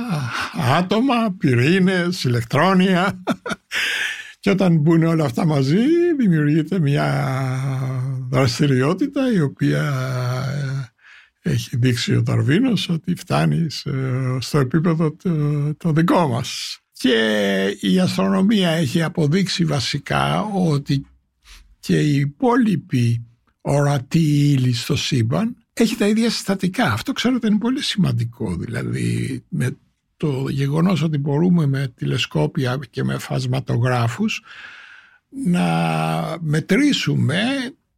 [0.78, 3.24] άτομα, πυρήνες, ηλεκτρόνια
[4.40, 5.86] και όταν μπουν όλα αυτά μαζί
[6.18, 7.30] δημιουργείται μια
[8.30, 9.94] δραστηριότητα η οποία
[11.42, 13.68] ε, έχει δείξει ο Ταρβίνος ότι φτάνει
[14.40, 15.16] στο επίπεδο
[15.78, 16.80] το, δικό μας.
[16.92, 21.06] Και η αστρονομία έχει αποδείξει βασικά ότι
[21.80, 23.26] και η υπόλοιπη
[23.62, 26.92] ορατή ύλη στο σύμπαν έχει τα ίδια συστατικά.
[26.92, 28.56] Αυτό ξέρετε είναι πολύ σημαντικό.
[28.56, 29.78] Δηλαδή με
[30.18, 34.44] το γεγονός ότι μπορούμε με τηλεσκόπια και με φασματογράφους
[35.46, 35.68] να
[36.40, 37.44] μετρήσουμε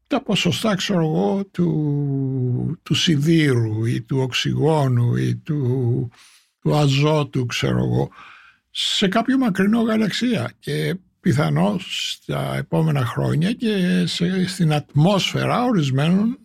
[0.07, 6.11] τα ποσοστά ξέρω εγώ του, του σιδήρου ή του οξυγόνου ή του,
[6.61, 8.09] του αζότου ξέρω εγώ
[8.71, 16.39] σε κάποιο μακρινό γαλαξία και πιθανώς στα επόμενα χρόνια και σε, στην ατμόσφαιρα ορισμένων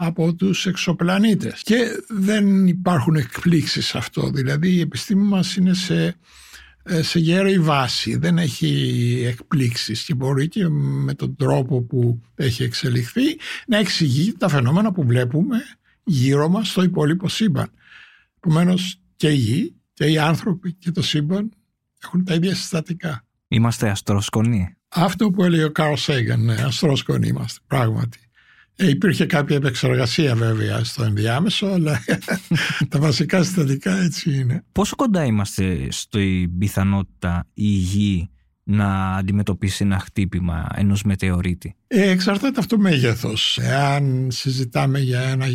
[0.00, 1.62] από τους εξωπλανήτες.
[1.62, 4.30] Και δεν υπάρχουν εκπλήξεις σε αυτό.
[4.30, 6.16] Δηλαδή η επιστήμη μας είναι σε,
[6.82, 8.16] ε, σε γέρη βάση.
[8.16, 14.48] Δεν έχει εκπλήξεις και μπορεί και με τον τρόπο που έχει εξελιχθεί να εξηγεί τα
[14.48, 15.58] φαινόμενα που βλέπουμε
[16.04, 17.70] γύρω μας στο υπόλοιπο σύμπαν.
[18.36, 21.50] Επομένως και οι γη και οι άνθρωποι και το σύμπαν
[22.04, 23.24] έχουν τα ίδια συστατικά.
[23.48, 24.76] Είμαστε αστροσκονοί.
[24.88, 28.27] Αυτό που έλεγε ο Καρл Σέγγαν, ναι, αστροσκονοί είμαστε, πράγματι.
[28.80, 32.04] Ε, υπήρχε κάποια επεξεργασία βέβαια στο ενδιάμεσο, αλλά
[32.88, 34.64] τα βασικά συστατικά έτσι είναι.
[34.72, 38.30] Πόσο κοντά είμαστε στην πιθανότητα η γη
[38.64, 43.58] να αντιμετωπίσει ένα χτύπημα ενός μετεωρίτη; Ε, εξαρτάται αυτό το μέγεθος.
[43.62, 45.46] Εάν συζητάμε για ένα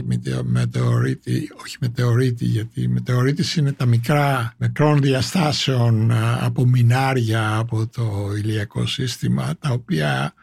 [0.44, 8.86] μετεωρίτη, όχι μετεωρίτη, γιατί μετεωρίτη είναι τα μικρά, μικρών διαστάσεων από μινάρια από το ηλιακό
[8.86, 10.34] σύστημα, τα οποία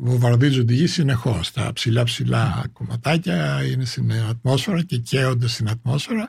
[0.00, 1.52] βομβαρδίζουν τη γη συνεχώς.
[1.52, 6.28] Τα ψηλά ψηλά κομματάκια είναι στην ατμόσφαιρα και καίονται στην ατμόσφαιρα.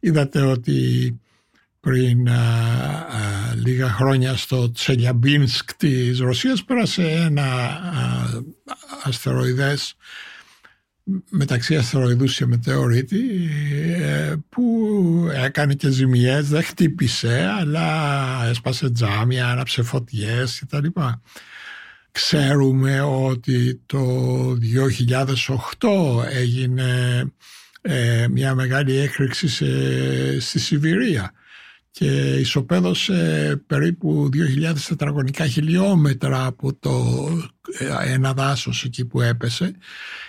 [0.00, 1.20] Είδατε ότι
[1.80, 2.34] πριν α,
[3.54, 8.42] λίγα χρόνια στο Τσελιαμπίνσκ της Ρωσίας πέρασε ένα α,
[9.02, 9.96] αστεροειδές
[11.30, 13.48] μεταξύ αστεροειδούς και μετεωρίτη
[14.00, 20.86] ε, που έκανε και ζημιές, δεν χτύπησε αλλά έσπασε τζάμια, άναψε φωτιές κτλ.
[22.16, 24.06] Ξέρουμε ότι το
[25.78, 27.22] 2008 έγινε
[27.80, 29.48] ε, μια μεγάλη έκρηξη
[30.40, 31.32] στη Σιβηρία
[31.90, 34.28] και ισοπαίδωσε περίπου
[34.64, 37.26] 2.000 τετραγωνικά χιλιόμετρα από το
[37.78, 39.74] ε, ένα δάσος εκεί που έπεσε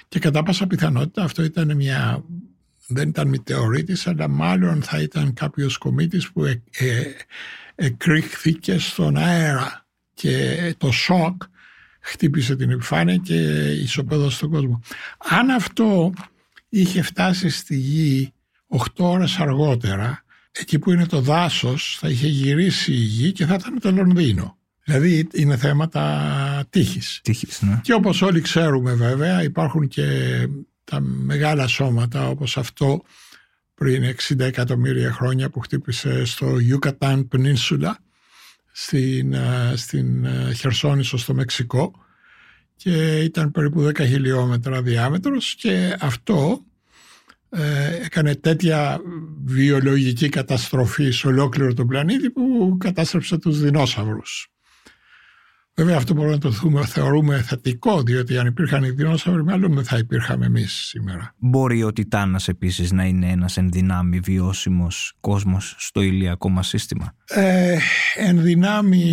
[0.08, 2.24] και κατά πάσα πιθανότητα αυτό ήταν μια
[2.88, 7.04] δεν ήταν μητεωρίτης αλλά μάλλον θα ήταν κάποιος κομίτης που ε, ε,
[7.76, 11.42] εκρήχθηκε στον αέρα και το σοκ
[12.08, 13.34] χτύπησε την επιφάνεια και
[13.72, 14.82] ισοπαίδωσε τον κόσμο.
[15.18, 16.14] Αν αυτό
[16.70, 18.34] είχε φτάσει στη γη
[18.68, 23.54] 8 ώρες αργότερα εκεί που είναι το δάσος θα είχε γυρίσει η γη και θα
[23.54, 24.58] ήταν το Λονδίνο.
[24.84, 27.20] Δηλαδή είναι θέματα τύχης.
[27.24, 27.80] Τύχης, ναι.
[27.84, 30.08] Και όπως όλοι ξέρουμε βέβαια υπάρχουν και
[30.84, 33.02] τα μεγάλα σώματα όπως αυτό
[33.74, 37.92] πριν 60 εκατομμύρια χρόνια που χτύπησε στο Yucatan Peninsula
[38.80, 41.92] στην, ε, στην ε, Χερσόνησο στο Μεξικό
[42.76, 46.66] και ήταν περίπου 10 χιλιόμετρα διάμετρος και αυτό
[47.50, 49.02] ε, έκανε τέτοια
[49.44, 54.52] βιολογική καταστροφή σε ολόκληρο τον πλανήτη που κατάστρεψε τους δεινόσαυρους.
[55.80, 59.84] Βέβαια αυτό μπορούμε να το θούμε, θεωρούμε θετικό, διότι αν υπήρχαν οι δεινόσαυροι, μάλλον δεν
[59.84, 61.34] θα υπήρχαμε εμείς σήμερα.
[61.38, 67.78] Μπορεί ο Τιτάνας επίσης να είναι ένας ενδυνάμει βιώσιμος κόσμος στο ηλιακό μας σύστημα; Ε,
[68.16, 69.04] ενδυνάμει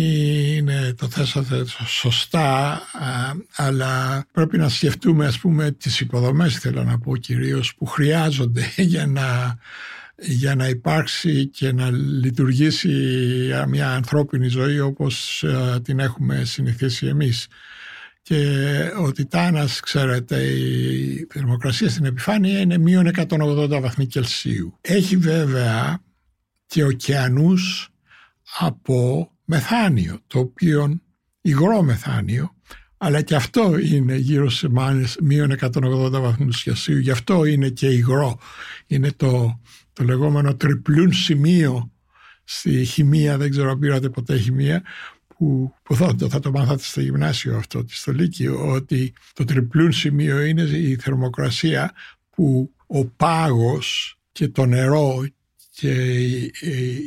[0.57, 2.81] είναι το θέσατε σωστά,
[3.55, 9.07] αλλά πρέπει να σκεφτούμε ας πούμε τις υποδομές, θέλω να πω κυρίως, που χρειάζονται για
[9.07, 9.57] να
[10.17, 12.91] για να υπάρξει και να λειτουργήσει
[13.67, 17.47] μια ανθρώπινη ζωή όπως ε, την έχουμε συνηθίσει εμείς.
[18.21, 24.77] Και ο Τιτάνας, ξέρετε, η θερμοκρασία στην επιφάνεια είναι μείον 180 βαθμοί Κελσίου.
[24.81, 26.03] Έχει βέβαια
[26.65, 27.89] και ωκεανούς
[28.59, 30.99] από μεθάνιο, το οποίο
[31.41, 32.55] υγρό μεθάνιο,
[32.97, 34.67] αλλά και αυτό είναι γύρω σε
[35.21, 38.39] μείον 180 βαθμούς Κελσίου, γι' αυτό είναι και υγρό.
[38.87, 39.59] Είναι το
[39.95, 41.91] το λεγόμενο τριπλούν σημείο
[42.43, 44.83] στη χημεία, δεν ξέρω αν πήρατε ποτέ χημεία,
[45.27, 50.41] που, που θα, θα, το μάθατε στο γυμνάσιο αυτό, στο Λύκειο, ότι το τριπλούν σημείο
[50.41, 51.93] είναι η θερμοκρασία
[52.29, 55.27] που ο πάγος και το νερό
[55.71, 56.53] και οι,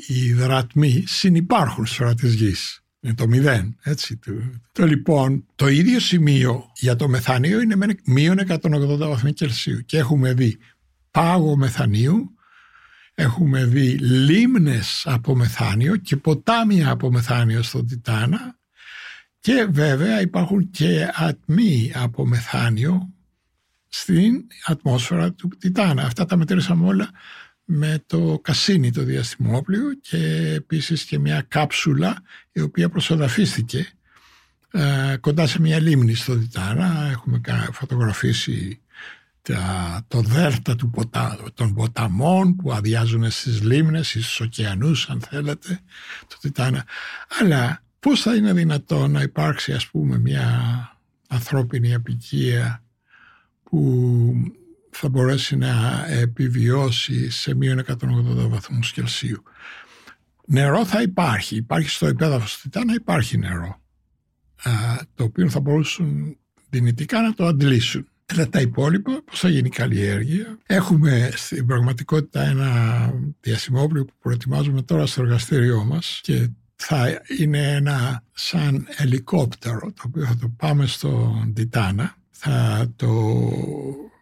[0.07, 2.83] οι υδρατμοί συνυπάρχουν στο της γης.
[3.01, 4.17] Είναι το μηδέν, έτσι.
[4.17, 4.33] Το,
[4.73, 10.33] το λοιπόν, το ίδιο σημείο για το μεθανείο είναι μείον 180 βαθμοί Κελσίου και έχουμε
[10.33, 10.59] δει
[11.11, 12.38] πάγο μεθανίου
[13.21, 18.59] Έχουμε δει λίμνες από μεθάνιο και ποτάμια από μεθάνιο στο Τιτάνα
[19.41, 23.15] και βέβαια υπάρχουν και ατμοί από μεθάνιο
[23.89, 26.03] στην ατμόσφαιρα του Τιτάνα.
[26.03, 27.11] Αυτά τα μετρήσαμε όλα
[27.65, 33.89] με το Κασίνι το διαστημόπλιο και επίσης και μια κάψουλα η οποία προσοδαφίστηκε
[34.71, 37.09] ε, κοντά σε μια λίμνη στο Τιτάνα.
[37.11, 37.41] Έχουμε
[37.73, 38.81] φωτογραφίσει
[39.49, 45.21] τα, το δέρτα του ποτα, των ποταμών που αδειάζουν στις λίμνες ή στους ωκεανούς αν
[45.21, 45.81] θέλετε
[46.27, 46.85] το Τιτάνα.
[47.41, 50.53] Αλλά πώς θα είναι δυνατόν να υπάρξει ας πούμε μια
[51.29, 52.83] ανθρώπινη απικία
[53.63, 54.33] που
[54.91, 57.95] θα μπορέσει να επιβιώσει σε μείον 180
[58.49, 59.43] βαθμούς Κελσίου;
[60.47, 63.81] Νερό θα υπάρχει, υπάρχει στο υπέδαφος του Τιτάνα υπάρχει νερό
[65.15, 66.37] το οποίο θα μπορούσαν
[66.71, 68.09] δυνητικά να το αντλήσουν.
[68.33, 70.59] Αλλά τα υπόλοιπα, πώς θα γίνει η καλλιέργεια.
[70.67, 78.23] Έχουμε στην πραγματικότητα ένα διασημόπλιο που προετοιμάζουμε τώρα στο εργαστήριό μας και θα είναι ένα
[78.33, 83.13] σαν ελικόπτερο το οποίο θα το πάμε στον Τιτάνα, θα το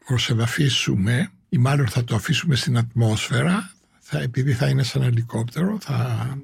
[0.07, 3.71] προσεδαφίσουμε ή μάλλον θα το αφήσουμε στην ατμόσφαιρα.
[4.01, 6.39] Θα, επειδή θα είναι σαν ελικόπτερο θα,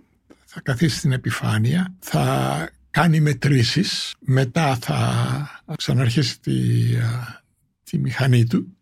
[0.44, 1.94] θα καθίσει στην επιφάνεια.
[1.98, 4.14] Θα κάνει μετρήσεις.
[4.18, 6.52] Μετά θα ξαναρχίσει τη
[7.92, 8.76] τη μηχανή του,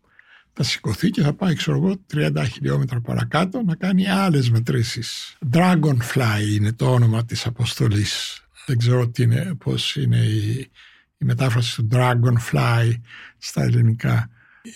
[0.53, 5.37] θα σηκωθεί και θα πάει, ξέρω εγώ, 30 χιλιόμετρα παρακάτω να κάνει άλλες μετρήσεις.
[5.51, 10.71] Dragonfly είναι το όνομα της αποστολής δεν ξέρω τι είναι, πώς είναι η,
[11.17, 12.93] η μετάφραση του Dragonfly
[13.37, 14.29] στα ελληνικά.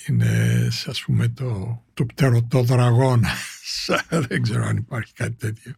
[0.07, 3.29] Είναι ας πούμε το, το πτερωτό δραγόνα.
[4.27, 5.73] δεν ξέρω αν υπάρχει κάτι τέτοιο.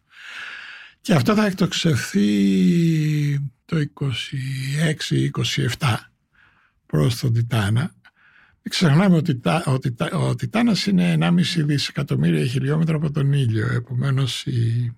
[1.00, 2.28] Και αυτό θα εκτοξευθεί
[3.64, 3.76] το
[5.78, 5.96] 26-27
[6.86, 7.94] προς τον Τιτάνα.
[8.62, 13.72] Μην ξεχνάμε ότι, ότι ο Τιτάνας είναι 1,5 δισεκατομμύρια χιλιόμετρα από τον ήλιο.
[13.72, 14.92] Επομένως η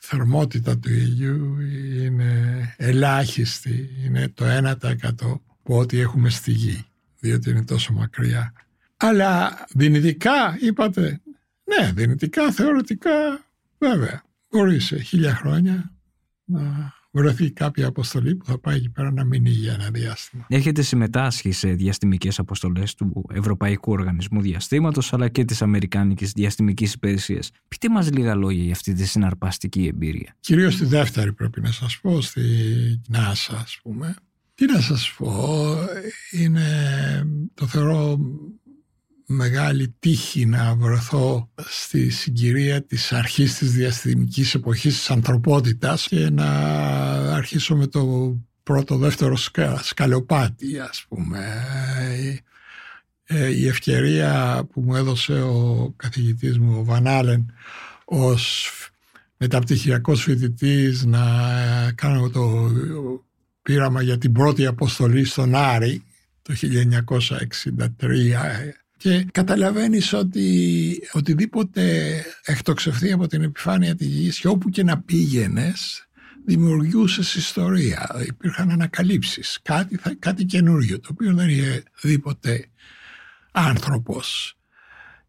[0.00, 3.90] θερμότητα του ήλιου είναι ελάχιστη.
[4.04, 6.86] Είναι το 1% που ό,τι έχουμε στη γη,
[7.20, 8.52] διότι είναι τόσο μακριά.
[8.96, 11.20] Αλλά δυνητικά είπατε,
[11.64, 13.46] ναι δυνητικά, θεωρητικά
[13.78, 14.22] βέβαια.
[14.50, 15.92] Μπορείς σε χίλια χρόνια
[16.44, 20.46] να βρεθεί κάποια αποστολή που θα πάει εκεί πέρα να μείνει για ένα διάστημα.
[20.48, 27.50] Έχετε συμμετάσχει σε διαστημικές αποστολές του Ευρωπαϊκού Οργανισμού Διαστήματος αλλά και της Αμερικάνικης Διαστημικής Υπηρεσίας.
[27.68, 30.36] Πείτε μας λίγα λόγια για αυτή τη συναρπαστική εμπειρία.
[30.40, 32.42] Κυρίως τη δεύτερη, πρέπει να σας πω, στη
[33.12, 34.14] NASA, ας πούμε.
[34.54, 35.76] Τι να σας πω,
[36.30, 36.62] είναι,
[37.54, 38.18] το θεωρώ
[39.26, 46.48] μεγάλη τύχη να βρεθώ στη συγκυρία της αρχής της διαστημικής εποχής της ανθρωπότητας και να
[47.34, 49.36] αρχίσω με το πρώτο δεύτερο
[49.82, 51.64] σκαλοπάτι ας πούμε.
[53.28, 57.52] Ε, η ευκαιρία που μου έδωσε ο καθηγητής μου ο Βανάλεν
[58.04, 58.70] ως
[59.36, 61.22] μεταπτυχιακός φοιτητής να
[61.94, 62.70] κάνω το
[63.62, 66.02] πείραμα για την πρώτη αποστολή στον Άρη
[66.42, 66.54] το
[67.98, 75.00] 1963 και καταλαβαίνεις ότι οτιδήποτε εκτοξευθεί από την επιφάνεια της γης και όπου και να
[75.00, 76.06] πήγαινες
[76.44, 78.24] δημιουργούσες ιστορία.
[78.26, 82.66] Υπήρχαν ανακαλύψεις, κάτι, κάτι καινούριο το οποίο δεν είχε δει ποτέ
[83.52, 84.56] άνθρωπος.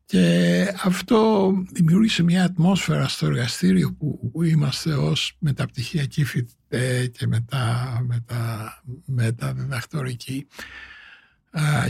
[0.06, 8.74] Και αυτό δημιούργησε μια ατμόσφαιρα στο εργαστήριο που, είμαστε ως μεταπτυχιακοί φοιτητές και μετά, μετά,
[9.06, 10.48] μετά διδακτορικοί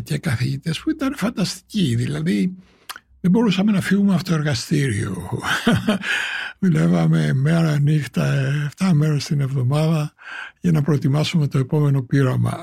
[0.03, 1.95] και καθηγητές που ήταν φανταστικοί.
[1.95, 2.55] Δηλαδή
[3.21, 5.29] δεν μπορούσαμε να φύγουμε από το εργαστήριο.
[6.59, 10.13] Δουλεύαμε μέρα νύχτα, 7 μέρες την εβδομάδα
[10.59, 12.59] για να προετοιμάσουμε το επόμενο πείραμα.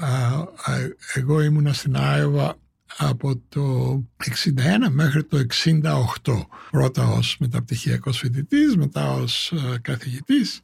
[1.14, 2.56] Εγώ ήμουνα στην Άιωβα
[2.96, 6.46] από το 61 μέχρι το 68.
[6.70, 10.60] Πρώτα ως μεταπτυχιακός φοιτητής, μετά ως καθηγητής.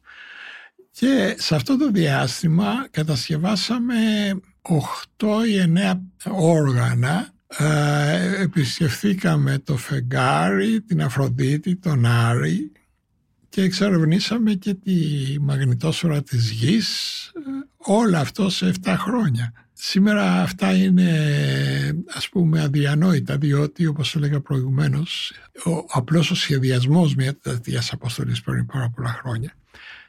[0.91, 3.95] Και σε αυτό το διάστημα κατασκευάσαμε
[4.61, 5.99] 8 ή 9
[6.31, 12.71] όργανα ε, επισκεφθήκαμε το φεγγάρι, την Αφροδίτη, τον Άρη
[13.49, 14.95] και εξερευνήσαμε και τη
[15.41, 17.39] μαγνητόσφαιρα της γης, ε,
[17.77, 19.53] όλα αυτό σε 7 χρόνια.
[19.73, 21.09] Σήμερα αυτά είναι
[22.13, 25.33] ας πούμε αδιανόητα διότι όπως έλεγα προηγουμένως
[25.65, 29.53] ο, απλώς ο σχεδιασμός μιας τέτοιας αποστολής πριν πάρα πολλά χρόνια.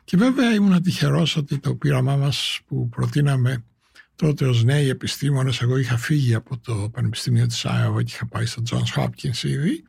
[0.04, 3.64] Και βέβαια ήμουν τυχερός ότι το πείραμά μας που προτείναμε
[4.16, 8.46] τότε ως νέοι επιστήμονες εγώ είχα φύγει από το Πανεπιστήμιο της Άιωβα και είχα πάει
[8.46, 9.84] στο Johns Hopkins ήδη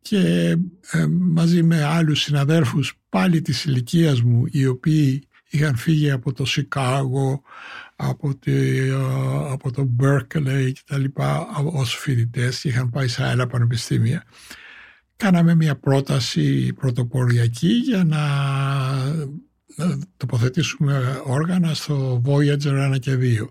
[0.00, 0.56] και
[0.90, 6.44] ε, μαζί με άλλους συναδέρφους πάλι της ηλικίας μου οι οποίοι είχαν φύγει από το
[6.44, 7.42] Σικάγο,
[7.96, 8.94] από, τη, ε,
[9.50, 14.24] από το Berkeley και τα λοιπά ως φοιτητές και είχαν πάει σε άλλα πανεπιστήμια.
[15.16, 18.20] Κάναμε μια πρόταση πρωτοποριακή για να
[19.86, 23.48] να τοποθετήσουμε όργανα στο Voyager 1 και 2.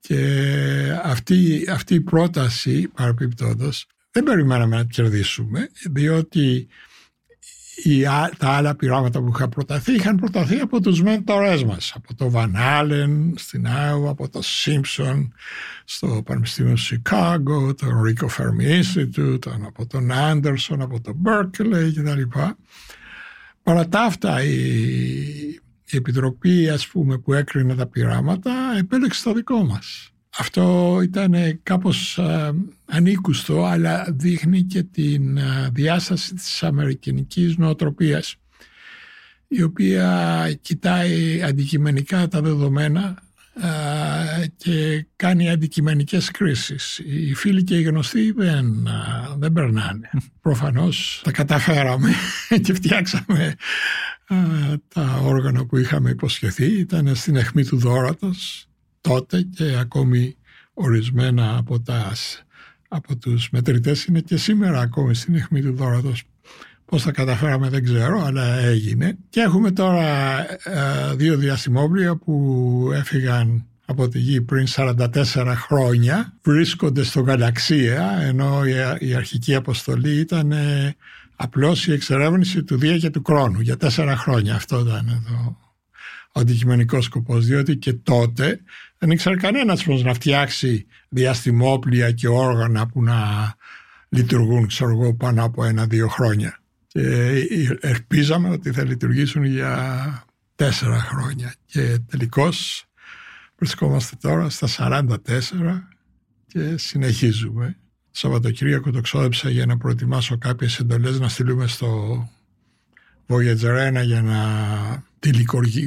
[0.00, 6.68] Και αυτή, αυτή η πρόταση παραπιπτόντως δεν περιμέναμε να κερδίσουμε διότι
[7.82, 8.02] οι,
[8.38, 12.50] τα άλλα πειράματα που είχαν προταθεί είχαν προταθεί από τους μέντορές μας από το Van
[12.56, 15.28] Allen στην Άιωβα, από το Simpson
[15.84, 22.38] στο Πανεπιστήμιο Σικάγο, το Rico Fermi Institute, από τον Anderson, από το Berkeley κτλ.
[23.66, 24.54] Παρά τα αυτά η,
[25.84, 30.10] η Επιτροπή ας πούμε, που έκρινε τα πειράματα επέλεξε το δικό μας.
[30.38, 32.52] Αυτό ήταν κάπως α,
[32.84, 35.38] ανήκουστο αλλά δείχνει και την
[35.72, 38.36] διάσταση της αμερικανικής νοοτροπίας
[39.48, 43.22] η οποία κοιτάει αντικειμενικά τα δεδομένα
[44.56, 46.98] και κάνει αντικειμενικές κρίσεις.
[46.98, 48.88] Οι φίλοι και οι γνωστοί δεν,
[49.38, 50.10] δεν περνάνε.
[50.42, 52.10] Προφανώς τα καταφέραμε
[52.64, 53.54] και φτιάξαμε
[54.94, 56.78] τα όργανα που είχαμε υποσχεθεί.
[56.78, 58.68] Ήταν στην αιχμή του δόρατος
[59.00, 60.36] τότε και ακόμη
[60.74, 62.12] ορισμένα από, τα,
[62.88, 66.22] από τους μετρητές είναι και σήμερα ακόμη στην αιχμή του δόρατος
[66.86, 69.16] Πώς θα καταφέραμε δεν ξέρω, αλλά έγινε.
[69.28, 76.32] Και έχουμε τώρα ε, δύο διαστημόπλια που έφυγαν από τη Γη πριν 44 χρόνια.
[76.42, 78.62] Βρίσκονται στο γαλαξία, ενώ
[78.98, 80.96] η, αρχική αποστολή ήταν ε,
[81.36, 84.54] απλώς η εξερεύνηση του Δία και του Κρόνου για τέσσερα χρόνια.
[84.54, 85.56] Αυτό ήταν το,
[86.32, 88.60] ο αντικειμενικός σκοπός, διότι και τότε
[88.98, 93.16] δεν ήξερε κανένας πώς να φτιάξει διαστημόπλια και όργανα που να
[94.08, 96.60] λειτουργούν ξέρω εγώ, πάνω από ένα-δύο χρόνια.
[96.96, 100.24] Και ελπίζαμε ότι θα λειτουργήσουν για
[100.54, 102.84] τέσσερα χρόνια και τελικώς
[103.58, 105.06] βρισκόμαστε τώρα στα 44
[106.46, 107.76] και συνεχίζουμε.
[108.10, 112.28] Σαββατοκύριακο το ξόδεψα για να προετοιμάσω κάποιες εντολές να στείλουμε στο
[113.26, 114.38] Voyager 1 για να
[115.18, 115.30] τη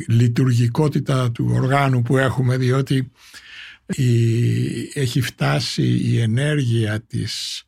[0.07, 3.11] λειτουργικότητα του οργάνου που έχουμε διότι
[3.85, 4.11] η,
[4.93, 7.63] έχει φτάσει η ενέργεια της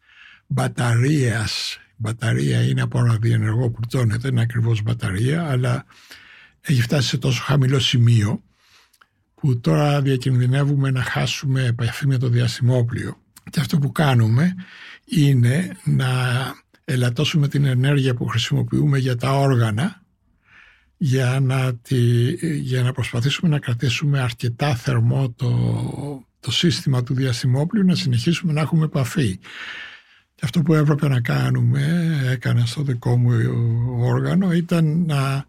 [0.47, 5.85] μπαταρίας η μπαταρία είναι από ένα διενεργό πλουτόνιο δεν είναι ακριβώς μπαταρία αλλά
[6.61, 8.43] έχει φτάσει σε τόσο χαμηλό σημείο
[9.35, 13.17] που τώρα διακινδυνεύουμε να χάσουμε επαφή με το διαστημόπλιο
[13.49, 14.55] και αυτό που κάνουμε
[15.05, 16.07] είναι να
[16.85, 20.01] ελαττώσουμε την ενέργεια που χρησιμοποιούμε για τα όργανα
[20.97, 27.85] για να, τη, για να προσπαθήσουμε να κρατήσουμε αρκετά θερμό το, το σύστημα του διαστημόπλου
[27.85, 29.39] να συνεχίσουμε να έχουμε επαφή.
[30.41, 33.31] Και αυτό που έπρεπε να κάνουμε, έκανα στο δικό μου
[33.99, 35.45] όργανο, ήταν να,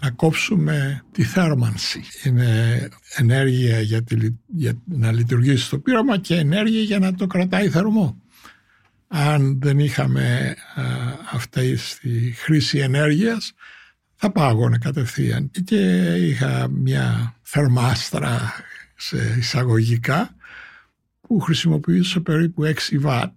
[0.00, 2.02] να κόψουμε τη θέρμανση.
[2.24, 4.04] Είναι ενέργεια για,
[4.46, 8.22] για να λειτουργήσει το πείραμα και ενέργεια για να το κρατάει θερμό
[9.08, 10.82] αν δεν είχαμε α,
[11.32, 13.52] αυτή τη χρήση ενέργειας
[14.14, 15.50] θα πάγωνε κατευθείαν.
[15.64, 18.52] Και είχα μια θερμάστρα
[18.96, 20.34] σε εισαγωγικά
[21.20, 23.32] που χρησιμοποιούσε περίπου 6 βατ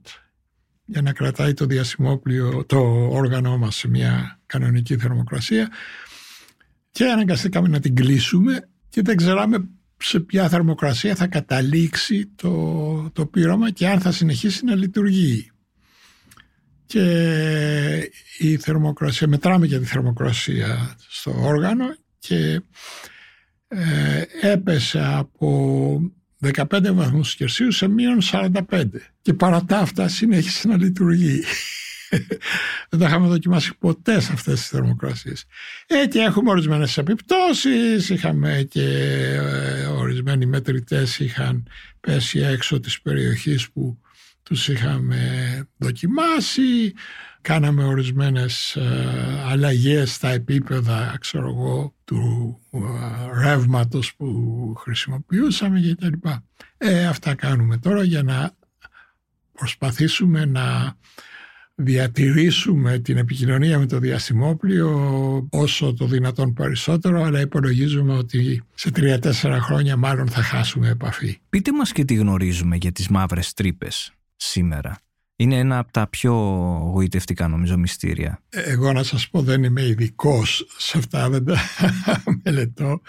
[0.93, 5.69] για να κρατάει το διασημόπλιο, το όργανο μας σε μια κανονική θερμοκρασία.
[6.91, 13.25] Και αναγκαστήκαμε να την κλείσουμε και δεν ξέραμε σε ποια θερμοκρασία θα καταλήξει το, το
[13.25, 15.51] πείραμα και αν θα συνεχίσει να λειτουργεί.
[16.85, 21.85] Και η θερμοκρασία, μετράμε για τη θερμοκρασία στο όργανο
[22.19, 22.61] και
[23.67, 25.99] ε, έπεσε από
[26.53, 28.51] 15 βαθμούς Κελσίου σε μείον 45
[29.21, 31.43] και παρά τα αυτά συνέχισε να λειτουργεί.
[32.89, 35.45] Δεν τα είχαμε δοκιμάσει ποτέ σε αυτές τις θερμοκρασίες.
[35.87, 38.83] Ε, και έχουμε ορισμένες επιπτώσεις, είχαμε και
[39.33, 41.67] ε, ορισμένοι μετρητές είχαν
[41.99, 43.97] πέσει έξω της περιοχής που
[44.43, 45.19] τους είχαμε
[45.77, 46.93] δοκιμάσει,
[47.43, 52.79] κάναμε ορισμένες ε, αλλαγές στα επίπεδα ξέρω εγώ, του ε,
[53.43, 54.27] ρεύματος που
[54.77, 56.43] χρησιμοποιούσαμε και τα λοιπά.
[56.77, 58.51] Ε, αυτά κάνουμε τώρα για να
[59.51, 60.97] προσπαθήσουμε να
[61.75, 69.61] διατηρήσουμε την επικοινωνία με το διαστημόπλιο όσο το δυνατόν περισσότερο αλλά υπολογίζουμε ότι σε τρία-τέσσερα
[69.61, 71.39] χρόνια μάλλον θα χάσουμε επαφή.
[71.49, 74.97] Πείτε μας και τι γνωρίζουμε για τις μαύρες τρύπες σήμερα.
[75.43, 76.33] Είναι ένα από τα πιο
[76.93, 78.39] γοητευτικά νομίζω μυστήρια.
[78.49, 81.57] Εγώ να σας πω δεν είμαι ειδικός σε αυτά, δεν τα
[82.43, 83.01] μελετώ.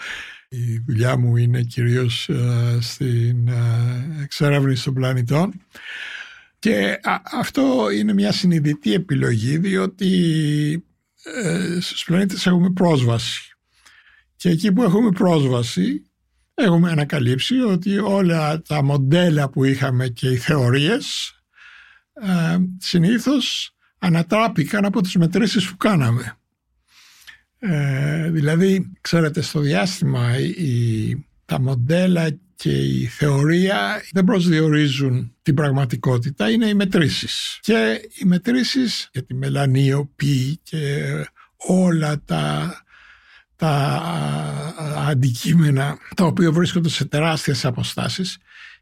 [0.49, 5.53] Η δουλειά μου είναι κυρίως uh, στην uh, εξερεύνηση των πλανητών
[6.59, 6.99] και
[7.39, 10.09] αυτό είναι μια συνειδητή επιλογή διότι
[11.43, 13.55] uh, στους πλανήτες έχουμε πρόσβαση
[14.35, 16.05] και εκεί που έχουμε πρόσβαση
[16.53, 21.35] έχουμε ανακαλύψει ότι όλα τα μοντέλα που είχαμε και οι θεωρίες
[22.21, 26.37] ε, συνήθως ανατράπηκαν από τις μετρήσεις που κάναμε.
[27.59, 36.49] Ε, δηλαδή, ξέρετε, στο διάστημα η, τα μοντέλα και η θεωρία δεν προσδιορίζουν την πραγματικότητα,
[36.49, 37.59] είναι οι μετρήσεις.
[37.61, 41.03] Και οι μετρήσεις για τη μελανίωπη και
[41.57, 42.73] όλα τα
[43.55, 44.03] τα
[45.07, 48.37] αντικείμενα τα οποία βρίσκονται σε τεράστιες αποστάσεις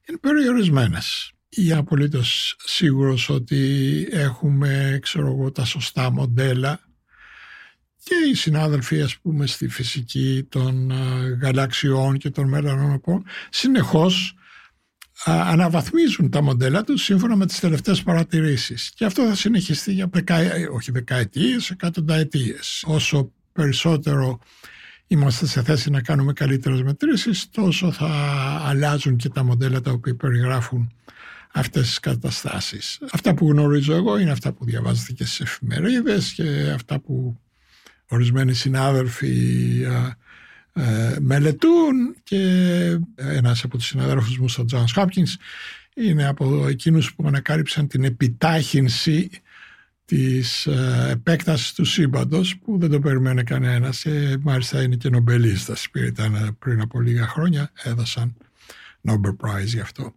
[0.08, 1.33] είναι περιορισμένες.
[1.56, 6.80] Είμαι απολύτως σίγουρος ότι έχουμε ξέρω εγώ, τα σωστά μοντέλα.
[8.04, 10.92] Και οι συνάδελφοι ας πούμε στη φυσική των
[11.42, 14.36] γαλαξιών και των μελανόπων συνεχώς
[15.26, 18.92] αναβαθμίζουν τα μοντέλα τους σύμφωνα με τις τελευταίες παρατηρήσεις.
[18.96, 20.38] Και αυτό θα συνεχιστεί για δεκα,
[20.72, 22.84] όχι δεκαετίες, εκατονταετίες.
[22.88, 24.40] Όσο περισσότερο
[25.08, 28.10] είμαστε σε θέση να κάνουμε καλύτερες μετρήσεις, τόσο θα
[28.66, 30.92] αλλάζουν και τα μοντέλα τα οποία περιγράφουν
[31.54, 33.00] αυτές τις καταστάσεις.
[33.12, 37.40] Αυτά που γνωρίζω εγώ είναι αυτά που διαβάζετε και στις εφημερίδες και αυτά που
[38.08, 39.86] ορισμένοι συνάδελφοι
[41.20, 42.40] μελετούν και
[43.16, 45.34] ένας από τους συναδέλφους μου στο Johns Hopkins
[45.96, 49.30] είναι από εκείνους που ανακάλυψαν την επιτάχυνση
[50.06, 55.88] της ε, επέκτασης του σύμπαντος που δεν το περιμένει κανένας και μάλιστα είναι και νομπελίστας
[55.94, 58.36] ήταν πριν από λίγα χρόνια έδωσαν
[59.08, 60.16] Nobel Prize γι' αυτό.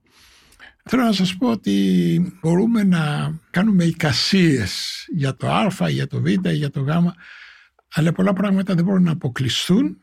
[0.88, 6.26] Θέλω να σας πω ότι μπορούμε να κάνουμε εικασίες για το α, για το β,
[6.48, 6.88] για το γ
[7.94, 10.00] αλλά πολλά πράγματα δεν μπορούν να αποκλειστούν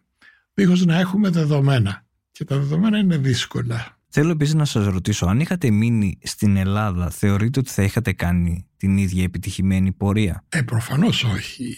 [0.53, 2.05] δίχως να έχουμε δεδομένα.
[2.31, 3.97] Και τα δεδομένα είναι δύσκολα.
[4.15, 8.67] Θέλω επίσης να σας ρωτήσω, αν είχατε μείνει στην Ελλάδα, θεωρείτε ότι θα είχατε κάνει
[8.77, 11.77] την ίδια επιτυχημένη πορεία; Ε, προφανώς όχι.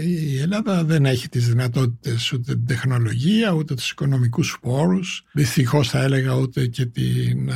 [0.00, 5.24] Ε, η Ελλάδα δεν έχει τις δυνατότητες ούτε την τεχνολογία, ούτε τους οικονομικούς πόρους.
[5.32, 7.50] Δυστυχώς θα έλεγα ούτε και την,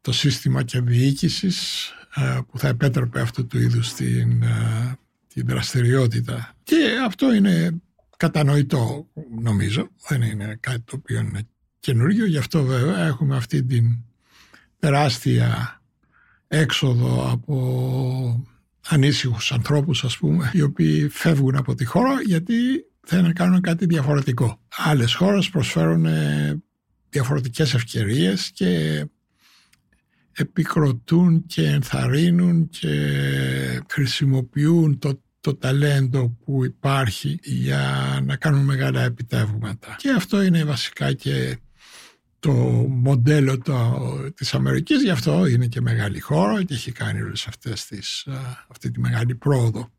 [0.00, 1.90] το σύστημα και διοίκησης
[2.50, 4.44] που θα επέτρεπε αυτού του είδους την,
[5.34, 6.54] την δραστηριότητα.
[6.62, 6.76] Και
[7.06, 7.80] αυτό είναι
[8.16, 9.06] κατανοητό
[9.42, 9.88] νομίζω.
[10.08, 11.48] Δεν είναι κάτι το οποίο είναι
[11.80, 12.26] καινούργιο.
[12.26, 14.04] Γι' αυτό βέβαια έχουμε αυτή την
[14.78, 15.80] τεράστια
[16.48, 18.46] έξοδο από
[18.88, 22.54] ανήσυχους ανθρώπους ας πούμε οι οποίοι φεύγουν από τη χώρα γιατί
[23.06, 24.60] θέλουν να κάνουν κάτι διαφορετικό.
[24.76, 26.62] Άλλες χώρες προσφέρουν ε,
[27.08, 29.04] διαφορετικές ευκαιρίες και
[30.32, 32.90] επικροτούν και ενθαρρύνουν και
[33.88, 39.96] χρησιμοποιούν το το ταλέντο που υπάρχει για να κάνουν μεγάλα επιτεύγματα.
[39.98, 41.58] Και αυτό είναι βασικά και
[42.40, 42.52] το
[42.88, 43.98] μοντέλο το,
[44.34, 48.26] της Αμερικής, γι' αυτό είναι και μεγάλη χώρα και έχει κάνει όλες αυτές τις,
[48.68, 49.90] αυτή τη μεγάλη πρόοδο.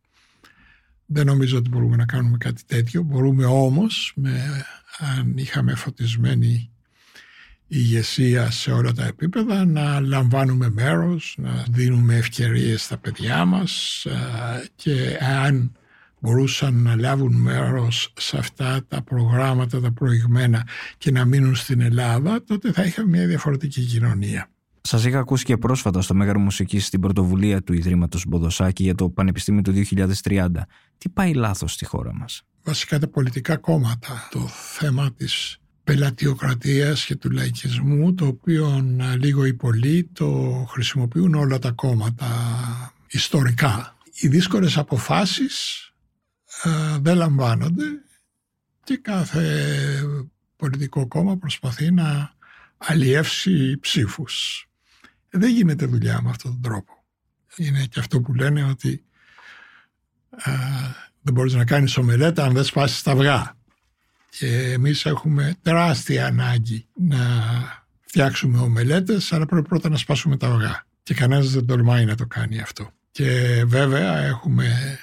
[1.05, 3.03] Δεν νομίζω ότι μπορούμε να κάνουμε κάτι τέτοιο.
[3.03, 4.65] Μπορούμε όμως, με,
[4.97, 6.71] αν είχαμε φωτισμένη
[7.67, 14.05] ηγεσία σε όλα τα επίπεδα, να λαμβάνουμε μέρος, να δίνουμε ευκαιρίες στα παιδιά μας
[14.75, 15.71] και αν
[16.22, 20.67] μπορούσαν να λάβουν μέρος σε αυτά τα προγράμματα τα προηγμένα
[20.97, 24.49] και να μείνουν στην Ελλάδα, τότε θα είχαμε μια διαφορετική κοινωνία.
[24.82, 29.09] Σας είχα ακούσει και πρόσφατα στο Μέγαρο Μουσικής στην πρωτοβουλία του Ιδρύματος Μποδοσάκη για το
[29.09, 29.74] Πανεπιστήμιο του
[30.24, 30.47] 2030.
[30.97, 34.28] Τι πάει λάθος στη χώρα μας, Βασικά τα πολιτικά κόμματα.
[34.32, 38.86] Το θέμα της πελατιοκρατία και του λαϊκισμού, το οποίο
[39.17, 42.28] λίγο ή πολύ το χρησιμοποιούν όλα τα κόμματα
[43.07, 43.97] ιστορικά.
[44.13, 45.90] Οι δύσκολες αποφάσεις ε,
[46.99, 47.85] δεν λαμβάνονται
[48.83, 49.73] και κάθε
[50.55, 52.33] πολιτικό κόμμα προσπαθεί να
[52.77, 54.65] αλλιεύσει ψήφους.
[55.29, 57.03] Δεν γίνεται δουλειά με αυτόν τον τρόπο.
[57.55, 59.03] Είναι και αυτό που λένε ότι
[60.29, 63.55] α, ε, δεν μπορείς να κάνεις ομελέτα αν δεν σπάσεις τα αυγά.
[64.29, 67.19] Και εμείς έχουμε τεράστια ανάγκη να
[68.05, 70.85] φτιάξουμε ομελέτες, αλλά πρέπει πρώτα να σπάσουμε τα αυγά.
[71.03, 72.91] Και κανένας δεν τολμάει να το κάνει αυτό.
[73.11, 74.99] Και βέβαια έχουμε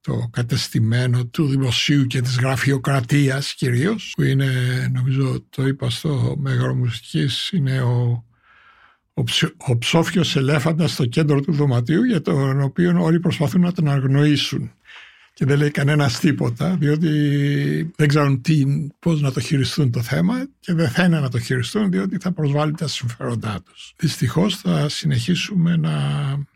[0.00, 4.48] το κατεστημένο του δημοσίου και της γραφειοκρατίας κυρίως που είναι
[4.92, 8.24] νομίζω το είπα στο Μέγαρο Μουσικής είναι ο,
[9.14, 9.22] ο,
[9.66, 14.72] ο ψόφιος ελέφαντας στο κέντρο του δωματίου για τον οποίο όλοι προσπαθούν να τον αγνοήσουν
[15.40, 17.08] και δεν λέει κανένας τίποτα διότι
[17.96, 18.64] δεν ξέρουν τι,
[18.98, 22.72] πώς να το χειριστούν το θέμα και δεν θέλουν να το χειριστούν διότι θα προσβάλλει
[22.72, 23.94] τα συμφέροντά τους.
[23.96, 25.98] Δυστυχώς θα συνεχίσουμε να,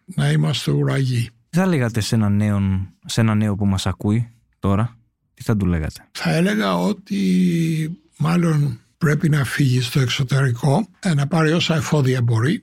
[0.04, 1.30] να είμαστε ουραγοί.
[1.54, 4.96] Τι θα λέγατε σε ένα, νέο, σε ένα νέο που μας ακούει τώρα,
[5.34, 11.26] τι θα του λέγατε; Θα έλεγα ότι μάλλον πρέπει να φύγει στο εξωτερικό, ε, να
[11.26, 12.62] πάρει όσα εφόδια μπορεί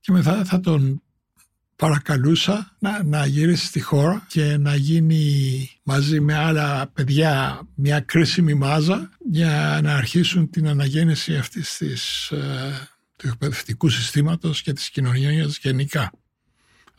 [0.00, 1.02] και μετά θα τον
[1.76, 8.54] παρακαλούσα να, να γυρίσει στη χώρα και να γίνει μαζί με άλλα παιδιά μια κρίσιμη
[8.54, 15.58] μάζα για να αρχίσουν την αναγέννηση αυτής της, ε, του εκπαιδευτικού συστήματος και της κοινωνίας
[15.58, 16.10] γενικά.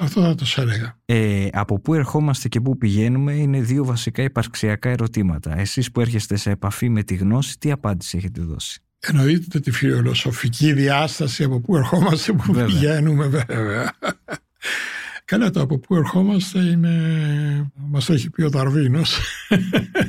[0.02, 0.98] Αυτό θα το έλεγα.
[1.06, 5.60] Ε, από πού ερχόμαστε και πού πηγαίνουμε είναι δύο βασικά υπαρξιακά ερωτήματα.
[5.60, 10.74] Εσείς που έρχεστε σε επαφή με τη γνώση, τι απάντηση έχετε δώσει; Εννοείται τη φιλοσοφική
[10.74, 12.66] διάσταση από πού ερχόμαστε, πού βέβαια.
[12.66, 13.94] πηγαίνουμε βέβαια.
[15.26, 19.20] Καλά το από πού ερχόμαστε είναι, μας το έχει πει ο Δαρβίνος,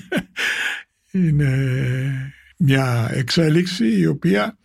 [1.11, 1.55] είναι
[2.57, 4.59] μια εξέλιξη η οποία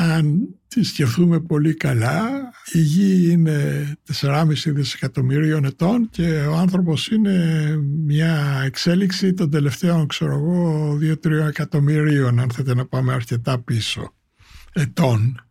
[0.00, 2.28] αν τη σκεφτούμε πολύ καλά,
[2.72, 3.86] η γη είναι
[4.20, 12.38] 4,5 δισεκατομμυρίων ετών και ο άνθρωπος είναι μια εξέλιξη των τελευταίων, ξέρω εγώ, 2-3 εκατομμυρίων,
[12.38, 14.14] αν θέλετε να πάμε αρκετά πίσω,
[14.72, 15.44] ετών,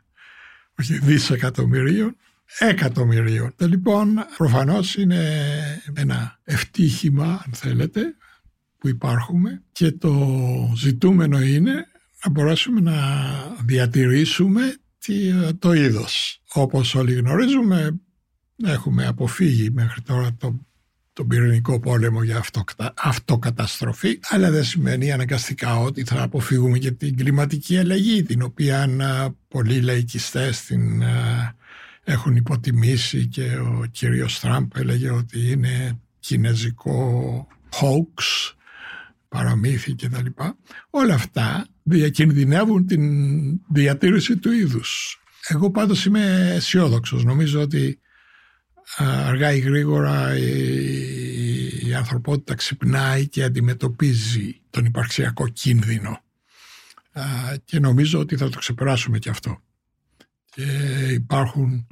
[0.79, 2.15] όχι δισεκατομμυρίων,
[2.59, 3.53] εκατομμυρίων.
[3.57, 5.41] Λοιπόν, προφανώς είναι
[5.93, 8.01] ένα ευτύχημα, αν θέλετε,
[8.77, 10.13] που υπάρχουμε και το
[10.75, 11.85] ζητούμενο είναι
[12.23, 12.95] να μπορέσουμε να
[13.65, 14.75] διατηρήσουμε
[15.59, 16.41] το είδος.
[16.53, 17.99] Όπως όλοι γνωρίζουμε
[18.65, 20.65] έχουμε αποφύγει μέχρι τώρα το,
[21.13, 22.43] τον πυρηνικό πόλεμο για
[22.95, 28.89] αυτοκαταστροφή αλλά δεν σημαίνει αναγκαστικά ότι θα αποφύγουμε και την κλιματική αλλαγή την οποία
[29.47, 31.03] πολλοί λαϊκιστές την
[32.03, 38.53] έχουν υποτιμήσει και ο κύριος Τραμπ έλεγε ότι είναι κινέζικο hoax
[39.29, 40.25] παραμύθι κτλ.
[40.89, 43.03] Όλα αυτά διακινδυνεύουν την
[43.69, 45.21] διατήρηση του είδους.
[45.47, 47.23] Εγώ πάντως είμαι αισιόδοξος.
[47.23, 47.99] Νομίζω ότι
[48.97, 51.17] αργά ή γρήγορα η
[51.87, 56.21] η ανθρωπότητα ξυπνάει και αντιμετωπίζει τον υπαρξιακό κίνδυνο
[57.65, 59.61] και νομίζω ότι θα το ξεπεράσουμε και αυτό.
[60.45, 60.63] Και
[61.11, 61.87] υπάρχουν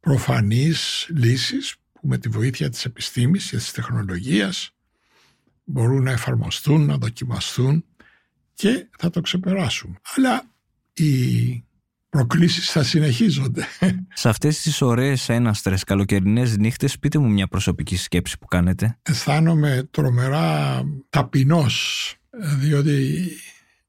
[0.00, 4.75] προφανείς λύσεις που με τη βοήθεια της επιστήμης και της τεχνολογίας
[5.66, 7.84] μπορούν να εφαρμοστούν, να δοκιμαστούν
[8.54, 9.96] και θα το ξεπεράσουμε.
[10.16, 10.42] Αλλά
[10.92, 11.64] οι
[12.08, 13.66] προκλήσεις θα συνεχίζονται.
[14.14, 18.98] Σε αυτές τις ωραίες έναστρες καλοκαιρινές νύχτες πείτε μου μια προσωπική σκέψη που κάνετε.
[19.02, 22.14] Αισθάνομαι τρομερά ταπεινός
[22.58, 23.28] διότι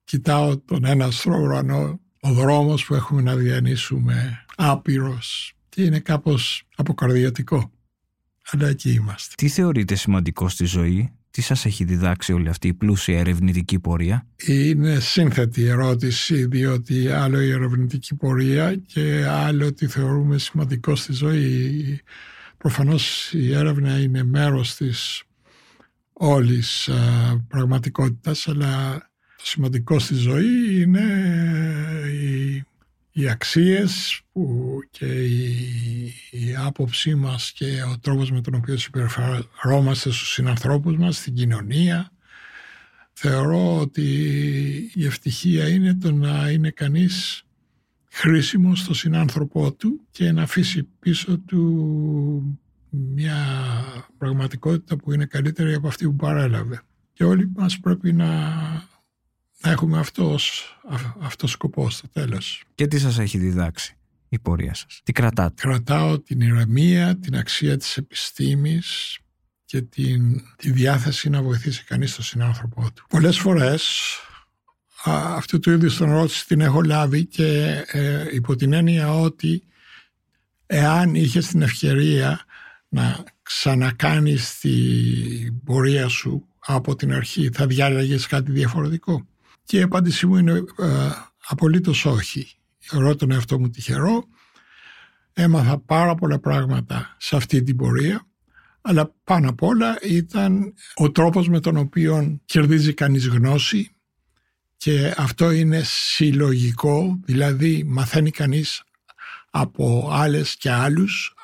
[0.04, 7.72] κοιτάω τον ένα ουρανό ο δρόμος που έχουμε να διανύσουμε άπειρος και είναι κάπως αποκαρδιωτικό.
[8.52, 9.34] Αλλά εκεί είμαστε.
[9.38, 14.28] Τι θεωρείτε σημαντικό στη ζωή, τι σας έχει διδάξει όλη αυτή η πλούσια ερευνητική πορεία;
[14.46, 22.00] Είναι σύνθετη ερώτηση διότι άλλο η ερευνητική πορεία και άλλο τι θεωρούμε σημαντικό στη ζωή.
[22.58, 25.24] Προφανώς η έρευνα είναι μέρος της
[26.14, 26.96] όλης α,
[27.48, 28.98] πραγματικότητας αλλά
[29.38, 31.06] το σημαντικό στη ζωή είναι
[32.08, 32.64] οι,
[33.18, 40.12] οι αξίες που και η, η άποψή μας και ο τρόπος με τον οποίο συμπεριφερόμαστε
[40.12, 42.12] στους συνανθρώπους μας, στην κοινωνία.
[43.14, 44.04] Θεωρώ ότι
[44.94, 47.44] η ευτυχία είναι το να είναι κανείς
[48.10, 52.60] χρήσιμο στο συνάνθρωπό του και να αφήσει πίσω του
[52.90, 53.36] μια
[54.18, 56.82] πραγματικότητα που είναι καλύτερη από αυτή που παρέλαβε.
[57.14, 58.97] Και όλοι μας πρέπει να να
[59.70, 60.78] έχουμε αυτός,
[61.20, 62.64] αυτός σκοπός στο τέλος.
[62.76, 63.98] Και τι σας έχει διδάξει
[64.30, 69.20] η πορεία σας, τι κρατάτε; Κρατάω την ηρεμία, την αξία της επιστήμης
[69.66, 73.06] και την, τη διάθεση να βοηθήσει κανείς τον συνάνθρωπό του.
[73.10, 74.02] Πολλές φορές
[75.04, 79.64] α, αυτού του είδους τον ερώτηση την έχω λάβει και ε, υπό την έννοια ότι
[80.66, 82.46] εάν είχες την ευκαιρία
[82.90, 89.28] να ξανακάνεις την πορεία σου από την αρχή θα διάλεγες κάτι διαφορετικό.
[89.68, 91.10] Και η απάντησή μου είναι ε,
[91.48, 92.48] απολύτως όχι.
[92.78, 94.24] Θεωρώ τον εαυτό μου τυχερό.
[95.34, 98.28] Έμαθα πάρα πολλά πράγματα σε αυτή την πορεία.
[98.82, 103.92] Αλλά πάνω απ' όλα ήταν ο τρόπος με τον οποίο κερδίζει κανείς γνώση
[104.78, 108.84] και αυτό είναι συλλογικό, δηλαδή μαθαίνει κανείς
[109.50, 111.36] από άλλες και άλλους.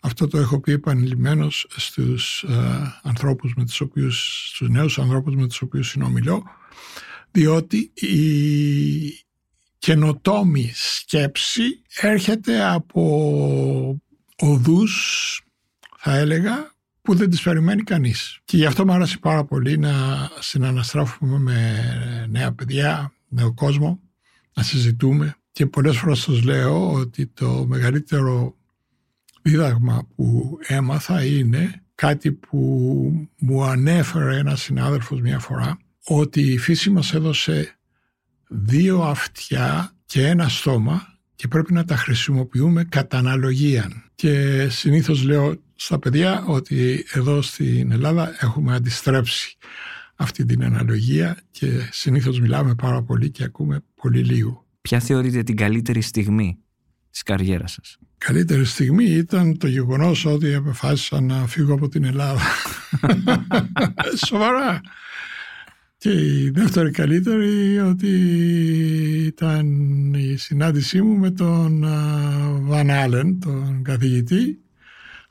[0.00, 5.46] Αυτό το έχω πει επανειλημμένως στους ε, ανθρώπους με τους οποίους, στους νέους ανθρώπους με
[5.46, 6.44] τους οποίους συνομιλώ
[7.36, 9.24] διότι η
[9.78, 11.62] καινοτόμη σκέψη
[12.00, 14.00] έρχεται από
[14.36, 15.42] οδούς,
[15.98, 18.40] θα έλεγα, που δεν τις περιμένει κανείς.
[18.44, 19.92] Και γι' αυτό μου άρεσε πάρα πολύ να
[20.38, 24.00] συναναστράφουμε με νέα παιδιά, νέο κόσμο,
[24.54, 25.36] να συζητούμε.
[25.52, 28.56] Και πολλές φορές σας λέω ότι το μεγαλύτερο
[29.42, 32.58] δίδαγμα που έμαθα είναι κάτι που
[33.38, 37.78] μου ανέφερε ένας συνάδελφος μια φορά ότι η φύση μας έδωσε
[38.48, 44.04] δύο αυτιά και ένα στόμα και πρέπει να τα χρησιμοποιούμε κατά αναλογία.
[44.14, 49.56] Και συνήθως λέω στα παιδιά ότι εδώ στην Ελλάδα έχουμε αντιστρέψει
[50.16, 54.66] αυτή την αναλογία και συνήθως μιλάμε πάρα πολύ και ακούμε πολύ λίγο.
[54.80, 56.58] Ποια θεωρείτε την καλύτερη στιγμή
[57.10, 62.40] της καριέρας σας; Καλύτερη στιγμή ήταν το γεγονός ότι αποφάσισα να φύγω από την Ελλάδα.
[64.26, 64.80] Σοβαρά.
[66.06, 68.08] Και η δεύτερη καλύτερη ότι
[69.26, 69.66] ήταν
[70.14, 71.80] η συνάντησή μου με τον
[72.60, 74.60] Βαν Άλεν, τον καθηγητή,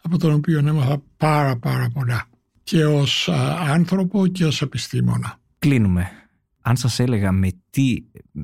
[0.01, 2.26] από τον οποίο έμαθα πάρα πάρα πολλά
[2.63, 3.30] και ως
[3.67, 5.39] άνθρωπο και ως επιστήμονα.
[5.59, 6.09] Κλείνουμε.
[6.61, 7.95] Αν σας έλεγα με τι,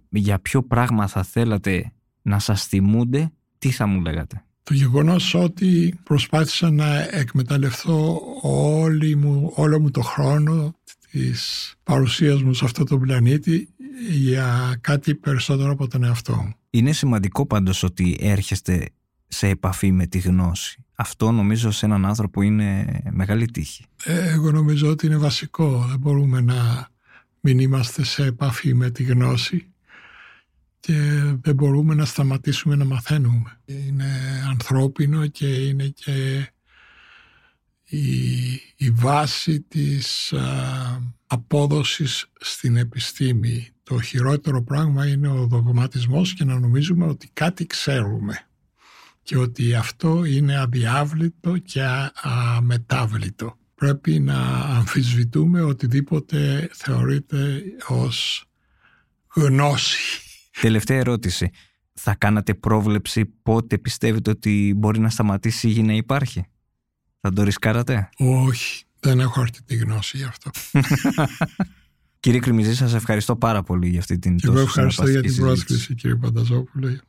[0.10, 6.00] για ποιο πράγμα θα θέλατε να σας θυμούνται, τι θα μου λέγατε; Το γεγονός ότι
[6.04, 10.76] προσπάθησα να εκμεταλλευτώ όλη μου, όλο μου το χρόνο
[11.12, 13.70] της παρουσίας μου σε αυτό το πλανήτη
[14.10, 16.54] για κάτι περισσότερο από τον εαυτό μου.
[16.70, 18.90] Είναι σημαντικό πάντως ότι έρχεστε
[19.28, 20.86] σε επαφή με τη γνώση.
[20.96, 23.86] Αυτό νομίζω σε έναν άνθρωπο είναι μεγάλη τύχη.
[24.04, 25.86] Ε, εγώ νομίζω ότι είναι βασικό.
[25.90, 26.90] Δεν μπορούμε να
[27.40, 29.72] μην είμαστε σε επαφή με τη γνώση
[30.80, 30.94] και
[31.42, 33.60] δεν μπορούμε να σταματήσουμε να μαθαίνουμε.
[33.66, 34.06] Είναι
[34.50, 36.48] ανθρώπινο και είναι και
[38.76, 43.68] η, βάση της α, απόδοσης στην επιστήμη.
[43.84, 48.46] Το χειρότερο πράγμα είναι ο δογματισμός και να νομίζουμε ότι κάτι ξέρουμε
[49.24, 51.82] και ότι αυτό είναι αδιάβλητο και
[52.22, 53.58] αμετάβλητο.
[53.76, 58.46] Πρέπει να αμφισβητούμε οτιδήποτε θεωρείται ως
[59.36, 59.98] γνώση.
[60.62, 61.50] Τελευταία ερώτηση.
[61.94, 66.46] Θα κάνατε πρόβλεψη πότε πιστεύετε ότι μπορεί να σταματήσει η γη να υπάρχει;
[67.22, 68.84] Θα το ρισκάρατε; Όχι.
[69.00, 70.52] Δεν έχω αρκετή γνώση γι' αυτό.
[72.20, 75.96] Κύριε Κρυμιζή, σας ευχαριστώ πάρα πολύ για αυτή την Και εγώ ευχαριστώ για την πρόσκληση
[75.96, 77.00] κύριε Πανταζόπουλο.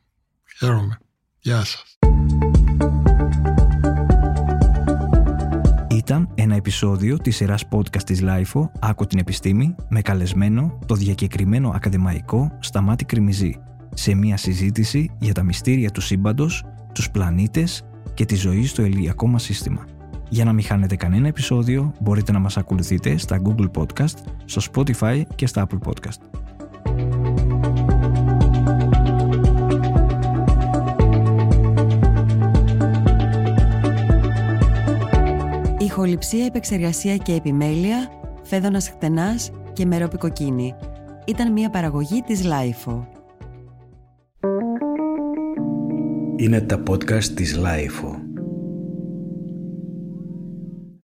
[0.57, 0.97] Χαίρομαι.
[1.39, 1.97] Γεια σας.
[5.89, 11.71] Ήταν ένα επεισόδιο της σειράς podcast της LIFO «Άκου την επιστήμη» με καλεσμένο το διακεκριμένο
[11.75, 13.59] ακαδημαϊκό Σταμάτη Κρυμιζή
[13.93, 17.83] σε μια συζήτηση για τα μυστήρια του σύμπαντος, τους πλανήτες
[18.13, 19.85] και τη ζωή στο ελιακό μας σύστημα.
[20.33, 25.21] Για να μην χάνετε κανένα επεισόδιο, μπορείτε να μας ακολουθείτε στα Google Podcast, στο Spotify
[25.35, 26.17] και στα Apple Podcast.
[35.77, 38.09] Ηχοληψία, επεξεργασία και επιμέλεια,
[38.43, 40.75] Φαίδωνας Κτενάς και Μερόπη Κοκκίνη.
[41.25, 43.07] Ήταν μια παραγωγή της LiFO.
[46.35, 48.22] Είναι τα podcast της LiFO.